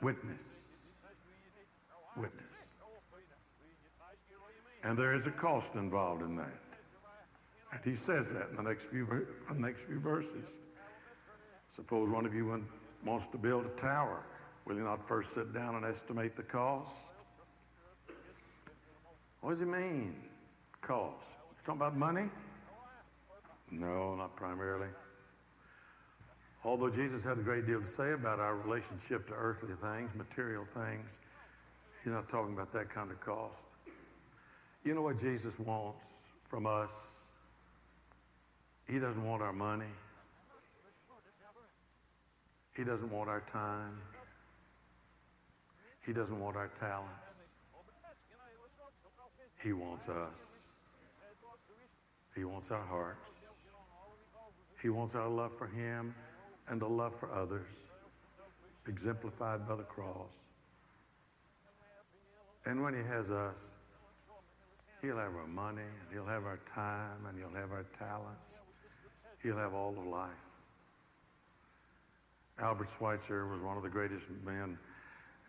Witness. 0.00 0.38
Witness. 2.16 2.44
And 4.82 4.98
there 4.98 5.14
is 5.14 5.26
a 5.26 5.30
cost 5.30 5.74
involved 5.74 6.22
in 6.22 6.36
that. 6.36 6.60
And 7.72 7.80
he 7.82 7.96
says 7.96 8.30
that 8.30 8.50
in 8.50 8.56
the 8.56 8.62
next 8.62 8.84
few, 8.84 9.06
the 9.48 9.58
next 9.58 9.82
few 9.82 9.98
verses. 9.98 10.46
Suppose 11.74 12.10
one 12.10 12.26
of 12.26 12.34
you 12.34 12.64
wants 13.04 13.26
to 13.28 13.38
build 13.38 13.66
a 13.66 13.80
tower. 13.80 14.22
Will 14.64 14.76
you 14.76 14.84
not 14.84 15.06
first 15.06 15.34
sit 15.34 15.52
down 15.52 15.74
and 15.74 15.84
estimate 15.84 16.36
the 16.36 16.42
cost? 16.42 16.92
What 19.40 19.50
does 19.50 19.60
he 19.60 19.66
mean, 19.66 20.14
cost? 20.80 21.26
You 21.50 21.66
talking 21.66 21.80
about 21.80 21.96
money? 21.96 22.30
No, 23.70 24.14
not 24.14 24.36
primarily. 24.36 24.88
Although 26.64 26.88
Jesus 26.88 27.22
had 27.22 27.36
a 27.36 27.42
great 27.42 27.66
deal 27.66 27.80
to 27.80 27.86
say 27.86 28.12
about 28.12 28.40
our 28.40 28.56
relationship 28.56 29.28
to 29.28 29.34
earthly 29.34 29.74
things, 29.82 30.10
material 30.14 30.64
things, 30.72 31.06
he's 32.02 32.12
not 32.12 32.28
talking 32.30 32.54
about 32.54 32.72
that 32.72 32.88
kind 32.92 33.10
of 33.10 33.20
cost. 33.20 33.60
You 34.82 34.94
know 34.94 35.02
what 35.02 35.20
Jesus 35.20 35.58
wants 35.58 36.04
from 36.48 36.66
us? 36.66 36.88
He 38.88 38.98
doesn't 38.98 39.22
want 39.22 39.42
our 39.42 39.52
money. 39.52 39.92
He 42.74 42.82
doesn't 42.82 43.10
want 43.10 43.28
our 43.28 43.40
time. 43.40 44.00
He 46.06 46.12
doesn't 46.12 46.38
want 46.40 46.56
our 46.56 46.70
talents. 46.80 47.12
He 49.62 49.72
wants 49.72 50.08
us. 50.08 50.34
He 52.34 52.44
wants 52.44 52.70
our 52.70 52.84
hearts. 52.84 53.30
He 54.82 54.88
wants 54.88 55.14
our 55.14 55.28
love 55.28 55.52
for 55.56 55.66
him 55.66 56.14
and 56.68 56.82
a 56.82 56.86
love 56.86 57.14
for 57.18 57.32
others, 57.32 57.66
exemplified 58.86 59.68
by 59.68 59.76
the 59.76 59.82
cross. 59.82 60.30
And 62.66 62.82
when 62.82 62.94
he 62.94 63.02
has 63.02 63.30
us, 63.30 63.54
he'll 65.02 65.18
have 65.18 65.34
our 65.34 65.46
money, 65.46 65.82
and 65.82 66.12
he'll 66.12 66.26
have 66.26 66.44
our 66.44 66.60
time, 66.74 67.26
and 67.28 67.38
he'll 67.38 67.60
have 67.60 67.72
our 67.72 67.84
talents. 67.98 68.40
He'll 69.42 69.58
have 69.58 69.74
all 69.74 69.94
of 69.98 70.06
life. 70.06 70.30
Albert 72.58 72.88
Schweitzer 72.96 73.46
was 73.48 73.60
one 73.60 73.76
of 73.76 73.82
the 73.82 73.88
greatest 73.88 74.24
men 74.44 74.78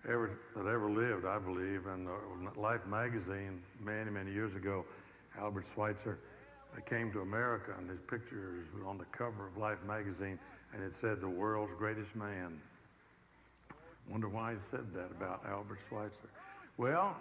ever, 0.06 0.40
that 0.56 0.66
ever 0.66 0.90
lived, 0.90 1.26
I 1.26 1.40
believe. 1.40 1.86
And 1.86 2.10
Life 2.58 2.86
magazine, 2.88 3.62
many, 3.80 4.10
many 4.12 4.32
years 4.34 4.56
ago, 4.56 4.84
Albert 5.40 5.66
Schweitzer 5.74 6.20
came 6.86 7.12
to 7.14 7.22
America, 7.22 7.74
and 7.78 7.90
his 7.90 8.02
picture 8.02 8.66
was 8.74 8.84
on 8.86 8.98
the 8.98 9.06
cover 9.06 9.48
of 9.48 9.56
Life 9.56 9.78
magazine 9.88 10.38
and 10.76 10.84
it 10.84 10.94
said 10.94 11.22
the 11.22 11.30
world's 11.30 11.74
greatest 11.74 12.16
man. 12.16 12.60
Wonder 14.10 14.28
why 14.28 14.54
he 14.54 14.60
said 14.60 14.94
that 14.94 15.10
about 15.10 15.42
Albert 15.48 15.80
Schweitzer. 15.88 16.30
Well, 16.78 17.16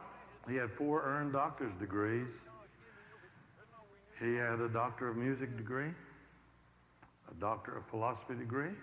he 0.49 0.57
had 0.57 0.71
four 0.73 1.03
earned 1.03 1.33
doctor's 1.33 1.73
degrees. 1.79 2.29
He 4.19 4.35
had 4.35 4.61
a 4.61 4.69
doctor 4.69 5.09
of 5.09 5.17
music 5.17 5.57
degree, 5.57 5.91
a 7.31 7.35
doctor 7.41 7.77
of 7.77 7.87
philosophy 7.87 8.35
degree, 8.35 8.75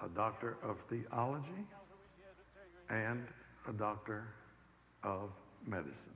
a 0.00 0.08
doctor 0.08 0.56
of 0.62 0.78
theology, 0.88 1.66
and 2.88 3.26
a 3.68 3.72
doctor 3.72 4.28
of 5.02 5.30
medicine. 5.66 6.14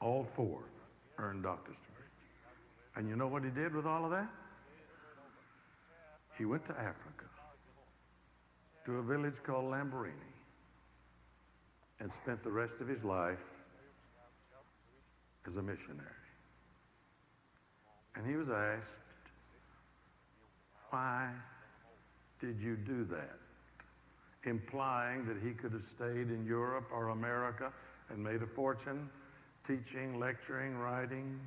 All 0.00 0.24
four 0.24 0.60
earned 1.18 1.42
doctor's 1.42 1.76
degrees. 1.76 2.10
And 2.96 3.08
you 3.08 3.16
know 3.16 3.28
what 3.28 3.44
he 3.44 3.50
did 3.50 3.74
with 3.74 3.86
all 3.86 4.04
of 4.04 4.10
that? 4.10 4.28
He 6.36 6.44
went 6.44 6.64
to 6.66 6.72
Africa 6.72 7.26
to 8.86 8.98
a 8.98 9.02
village 9.02 9.42
called 9.42 9.64
Lambaréné 9.66 10.12
and 12.00 12.12
spent 12.12 12.42
the 12.42 12.50
rest 12.50 12.80
of 12.80 12.88
his 12.88 13.04
life 13.04 13.38
as 15.46 15.56
a 15.56 15.62
missionary. 15.62 16.08
And 18.16 18.26
he 18.26 18.36
was 18.36 18.48
asked, 18.48 18.90
why 20.90 21.30
did 22.40 22.60
you 22.60 22.76
do 22.76 23.04
that? 23.04 23.38
Implying 24.44 25.26
that 25.26 25.36
he 25.42 25.52
could 25.52 25.72
have 25.72 25.84
stayed 25.84 26.30
in 26.30 26.44
Europe 26.46 26.88
or 26.92 27.08
America 27.08 27.72
and 28.10 28.22
made 28.22 28.42
a 28.42 28.46
fortune 28.46 29.08
teaching, 29.66 30.20
lecturing, 30.20 30.76
writing, 30.76 31.40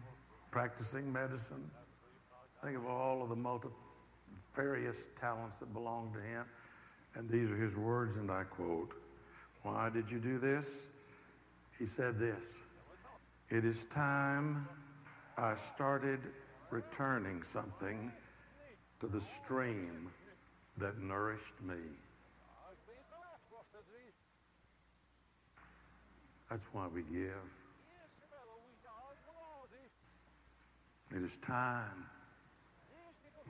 practicing 0.52 1.12
medicine. 1.12 1.70
Think 2.64 2.78
of 2.78 2.86
all 2.88 3.22
of 3.22 3.30
the 3.30 3.36
multifarious 4.58 4.98
talents 5.20 5.58
that 5.60 5.72
belong 5.74 6.12
to 6.14 6.20
him. 6.20 6.46
And 7.16 7.30
these 7.30 7.50
are 7.50 7.58
his 7.58 7.76
words, 7.76 8.18
and 8.18 8.32
I 8.32 8.44
quote, 8.44 8.94
Why 9.64 9.90
did 9.90 10.10
you 10.10 10.20
do 10.20 10.40
this? 10.40 10.68
He 11.80 11.86
said 11.86 12.20
this 12.20 12.44
It 13.50 13.66
is 13.66 13.86
time 13.86 14.68
I 15.38 15.56
started 15.56 16.20
returning 16.70 17.44
something 17.44 18.12
to 19.00 19.08
the 19.08 19.22
stream 19.22 20.10
that 20.78 21.00
nourished 21.00 21.62
me. 21.62 21.76
That's 26.50 26.66
why 26.72 26.88
we 26.88 27.02
give. 27.02 27.32
It 31.16 31.24
is 31.24 31.38
time 31.42 32.06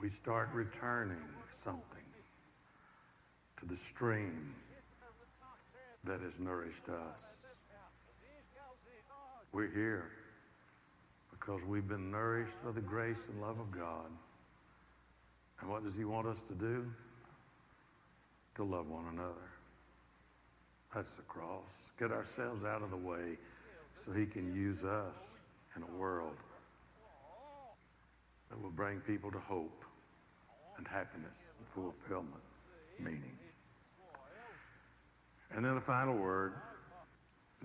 we 0.00 0.10
start 0.10 0.48
returning 0.52 1.16
something 1.62 1.82
to 3.58 3.66
the 3.66 3.76
stream 3.76 4.54
that 6.04 6.20
has 6.20 6.38
nourished 6.38 6.88
us. 6.88 7.18
We're 9.52 9.70
here 9.70 10.10
because 11.30 11.62
we've 11.66 11.88
been 11.88 12.12
nourished 12.12 12.62
by 12.64 12.70
the 12.70 12.80
grace 12.80 13.18
and 13.28 13.40
love 13.40 13.58
of 13.58 13.72
God. 13.72 14.06
And 15.60 15.68
what 15.68 15.82
does 15.82 15.96
he 15.96 16.04
want 16.04 16.28
us 16.28 16.38
to 16.48 16.54
do? 16.54 16.86
To 18.56 18.64
love 18.64 18.88
one 18.88 19.06
another. 19.12 19.50
That's 20.94 21.14
the 21.14 21.22
cross. 21.22 21.64
Get 21.98 22.12
ourselves 22.12 22.64
out 22.64 22.82
of 22.82 22.90
the 22.90 22.96
way 22.96 23.36
so 24.04 24.12
he 24.12 24.26
can 24.26 24.54
use 24.54 24.84
us 24.84 25.16
in 25.76 25.82
a 25.82 25.98
world 25.98 26.36
that 28.48 28.62
will 28.62 28.70
bring 28.70 29.00
people 29.00 29.30
to 29.32 29.38
hope 29.38 29.84
and 30.78 30.86
happiness 30.88 31.34
and 31.58 31.68
fulfillment, 31.74 32.42
meaning. 32.98 33.36
And 35.54 35.64
then 35.64 35.76
a 35.76 35.80
final 35.80 36.14
word. 36.14 36.54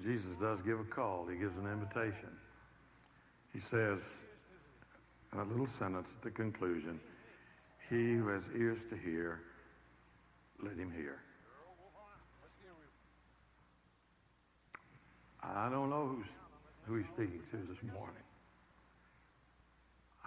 Jesus 0.04 0.32
does 0.42 0.62
give 0.62 0.80
a 0.80 0.84
call. 0.84 1.28
He 1.28 1.38
gives 1.38 1.58
an 1.58 1.68
invitation. 1.68 2.30
He 3.54 3.60
says, 3.60 4.00
a 5.34 5.44
little 5.44 5.68
sentence 5.68 6.10
at 6.16 6.22
the 6.24 6.32
conclusion, 6.32 7.00
he 7.90 8.14
who 8.16 8.28
has 8.30 8.44
ears 8.58 8.80
to 8.90 8.98
hear, 8.98 9.42
let 10.64 10.76
him 10.76 10.92
hear. 10.92 11.20
I 15.44 15.70
don't 15.70 15.90
know 15.90 16.08
who's, 16.08 16.28
who 16.88 16.96
he's 16.96 17.08
speaking 17.08 17.42
to 17.52 17.58
this 17.58 17.84
morning. 17.94 18.24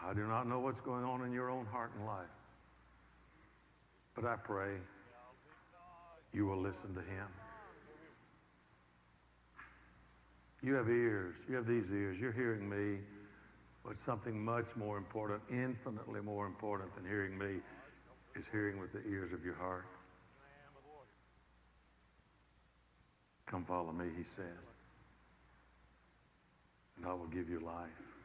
I 0.05 0.13
do 0.13 0.27
not 0.27 0.47
know 0.47 0.61
what's 0.61 0.81
going 0.81 1.05
on 1.05 1.25
in 1.25 1.33
your 1.33 1.51
own 1.51 1.67
heart 1.67 1.91
and 1.97 2.07
life. 2.07 2.36
But 4.17 4.25
I 4.25 4.37
pray 4.37 4.73
you 6.33 6.47
will 6.47 6.61
listen 6.61 6.95
to 6.95 7.01
him. 7.01 7.29
You 10.63 10.75
have 10.75 10.89
ears. 10.89 11.37
You 11.49 11.55
have 11.57 11.67
these 11.67 11.93
ears. 11.93 12.19
You're 12.19 12.33
hearing 12.33 12.69
me. 12.69 13.01
But 13.85 13.97
something 13.97 14.43
much 14.45 14.75
more 14.75 14.99
important, 14.99 15.43
infinitely 15.49 16.21
more 16.21 16.47
important 16.47 16.93
than 16.97 17.05
hearing 17.05 17.39
me, 17.39 17.61
is 18.35 18.45
hearing 18.51 18.81
with 18.81 18.93
the 18.93 19.07
ears 19.09 19.33
of 19.33 19.45
your 19.45 19.55
heart. 19.55 19.87
Come 23.47 23.65
follow 23.65 23.93
me, 23.93 24.07
he 24.17 24.25
said, 24.25 24.59
and 26.97 27.07
I 27.07 27.13
will 27.13 27.29
give 27.29 27.49
you 27.49 27.61
life. 27.61 28.16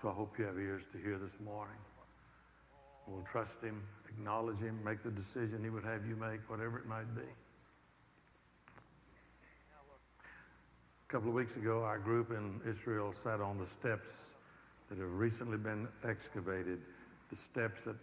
So 0.00 0.08
I 0.08 0.12
hope 0.12 0.38
you 0.38 0.46
have 0.46 0.56
ears 0.56 0.84
to 0.92 0.98
hear 0.98 1.18
this 1.18 1.38
morning. 1.44 1.76
We'll 3.06 3.22
trust 3.30 3.60
him, 3.60 3.82
acknowledge 4.08 4.58
him, 4.58 4.78
make 4.82 5.02
the 5.02 5.10
decision 5.10 5.60
he 5.62 5.68
would 5.68 5.84
have 5.84 6.06
you 6.06 6.16
make, 6.16 6.40
whatever 6.48 6.78
it 6.78 6.86
might 6.86 7.14
be. 7.14 7.28
A 11.08 11.12
couple 11.12 11.28
of 11.28 11.34
weeks 11.34 11.56
ago, 11.56 11.82
our 11.82 11.98
group 11.98 12.30
in 12.30 12.62
Israel 12.66 13.12
sat 13.22 13.42
on 13.42 13.58
the 13.58 13.66
steps 13.66 14.08
that 14.88 14.96
have 14.96 15.12
recently 15.12 15.58
been 15.58 15.86
excavated, 16.08 16.80
the 17.28 17.36
steps 17.36 17.82
that 17.84 17.96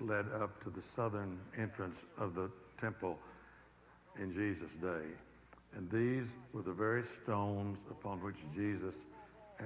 led 0.00 0.26
up 0.34 0.60
to 0.64 0.70
the 0.70 0.82
southern 0.82 1.38
entrance 1.56 2.02
of 2.18 2.34
the 2.34 2.50
temple 2.80 3.16
in 4.18 4.32
Jesus' 4.32 4.72
day. 4.82 5.06
And 5.76 5.88
these 5.88 6.26
were 6.52 6.62
the 6.62 6.72
very 6.72 7.04
stones 7.04 7.78
upon 7.90 8.22
which 8.24 8.38
Jesus 8.52 8.96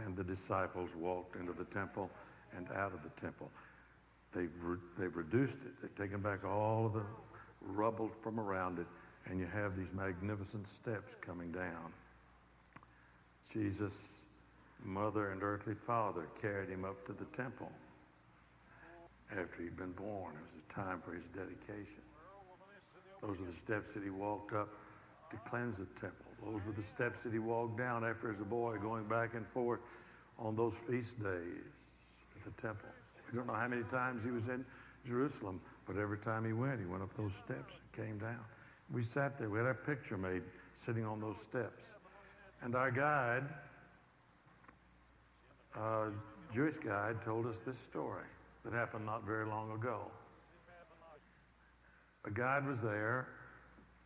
and 0.04 0.16
the 0.16 0.24
disciples 0.24 0.94
walked 0.96 1.36
into 1.36 1.52
the 1.52 1.64
temple 1.64 2.10
and 2.56 2.68
out 2.72 2.92
of 2.92 3.02
the 3.02 3.20
temple. 3.20 3.50
They've, 4.32 4.50
re- 4.62 4.78
they've 4.98 5.14
reduced 5.14 5.58
it. 5.64 5.72
They've 5.80 5.94
taken 5.96 6.20
back 6.20 6.44
all 6.44 6.86
of 6.86 6.94
the 6.94 7.04
rubble 7.62 8.10
from 8.22 8.38
around 8.38 8.78
it, 8.78 8.86
and 9.26 9.38
you 9.38 9.46
have 9.46 9.76
these 9.76 9.92
magnificent 9.92 10.66
steps 10.66 11.14
coming 11.20 11.52
down. 11.52 11.92
Jesus' 13.52 13.98
mother 14.84 15.30
and 15.32 15.42
earthly 15.42 15.74
father 15.74 16.28
carried 16.40 16.68
him 16.68 16.84
up 16.84 17.04
to 17.06 17.12
the 17.12 17.24
temple 17.36 17.70
after 19.30 19.62
he'd 19.62 19.76
been 19.76 19.92
born. 19.92 20.34
It 20.34 20.42
was 20.42 20.62
a 20.70 20.74
time 20.74 21.02
for 21.04 21.12
his 21.12 21.24
dedication. 21.34 22.02
Those 23.22 23.40
are 23.40 23.50
the 23.50 23.56
steps 23.56 23.92
that 23.92 24.02
he 24.02 24.10
walked 24.10 24.54
up 24.54 24.68
to 25.30 25.36
cleanse 25.48 25.76
the 25.76 25.86
temple. 26.00 26.27
Those 26.44 26.60
were 26.66 26.72
the 26.72 26.84
steps 26.84 27.22
that 27.22 27.32
he 27.32 27.38
walked 27.38 27.76
down 27.78 28.04
after 28.04 28.30
as 28.30 28.40
a 28.40 28.44
boy, 28.44 28.76
going 28.78 29.04
back 29.04 29.34
and 29.34 29.46
forth 29.48 29.80
on 30.38 30.56
those 30.56 30.74
feast 30.88 31.20
days 31.22 31.64
at 32.36 32.44
the 32.44 32.62
temple. 32.62 32.88
We 33.30 33.36
don't 33.36 33.46
know 33.46 33.54
how 33.54 33.68
many 33.68 33.82
times 33.84 34.22
he 34.24 34.30
was 34.30 34.48
in 34.48 34.64
Jerusalem, 35.06 35.60
but 35.86 35.96
every 35.96 36.18
time 36.18 36.44
he 36.44 36.52
went, 36.52 36.80
he 36.80 36.86
went 36.86 37.02
up 37.02 37.14
those 37.16 37.34
steps 37.34 37.74
and 37.80 38.06
came 38.06 38.18
down. 38.18 38.40
We 38.92 39.02
sat 39.02 39.38
there. 39.38 39.50
We 39.50 39.58
had 39.58 39.66
our 39.66 39.74
picture 39.74 40.16
made 40.16 40.42
sitting 40.84 41.04
on 41.04 41.20
those 41.20 41.38
steps. 41.38 41.82
And 42.62 42.74
our 42.74 42.90
guide, 42.90 43.44
uh, 45.76 46.06
Jewish 46.54 46.76
guide, 46.78 47.16
told 47.24 47.46
us 47.46 47.56
this 47.66 47.78
story 47.78 48.24
that 48.64 48.72
happened 48.72 49.04
not 49.04 49.24
very 49.24 49.46
long 49.46 49.72
ago. 49.72 50.10
A 52.24 52.30
guide 52.30 52.66
was 52.66 52.80
there 52.80 53.28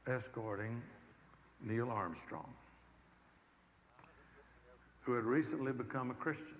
escorting 0.06 0.82
Neil 1.62 1.90
Armstrong, 1.90 2.52
who 5.02 5.14
had 5.14 5.24
recently 5.24 5.72
become 5.72 6.10
a 6.10 6.14
Christian. 6.14 6.58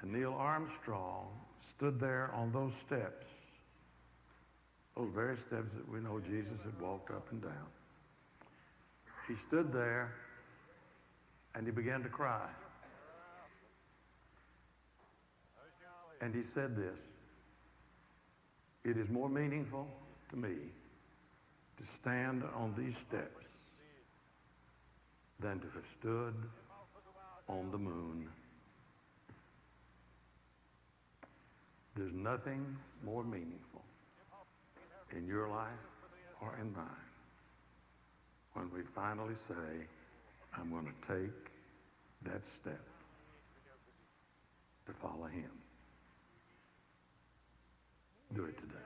And 0.00 0.12
Neil 0.12 0.34
Armstrong 0.34 1.28
stood 1.66 1.98
there 1.98 2.30
on 2.34 2.52
those 2.52 2.74
steps, 2.74 3.26
those 4.96 5.10
very 5.10 5.36
steps 5.36 5.72
that 5.72 5.88
we 5.90 6.00
know 6.00 6.20
Jesus 6.20 6.62
had 6.62 6.78
walked 6.80 7.10
up 7.10 7.30
and 7.30 7.40
down. 7.40 7.66
He 9.26 9.36
stood 9.36 9.72
there 9.72 10.12
and 11.54 11.66
he 11.66 11.72
began 11.72 12.02
to 12.02 12.08
cry. 12.08 12.46
And 16.20 16.34
he 16.34 16.42
said 16.42 16.76
this 16.76 17.00
It 18.84 18.96
is 18.96 19.08
more 19.08 19.28
meaningful 19.28 19.88
to 20.30 20.36
me 20.36 20.56
to 21.78 21.86
stand 21.86 22.42
on 22.54 22.74
these 22.76 22.96
steps 22.96 23.46
than 25.40 25.60
to 25.60 25.66
have 25.74 25.86
stood 25.92 26.34
on 27.48 27.70
the 27.70 27.78
moon. 27.78 28.28
There's 31.94 32.12
nothing 32.12 32.76
more 33.04 33.24
meaningful 33.24 33.82
in 35.16 35.26
your 35.26 35.48
life 35.48 35.68
or 36.40 36.56
in 36.60 36.72
mine 36.72 36.84
when 38.54 38.70
we 38.72 38.80
finally 38.94 39.34
say, 39.48 39.86
I'm 40.58 40.70
going 40.70 40.86
to 40.86 41.14
take 41.14 41.52
that 42.22 42.44
step 42.46 42.80
to 44.86 44.92
follow 44.92 45.26
him. 45.26 45.50
Do 48.34 48.44
it 48.44 48.56
today. 48.58 48.85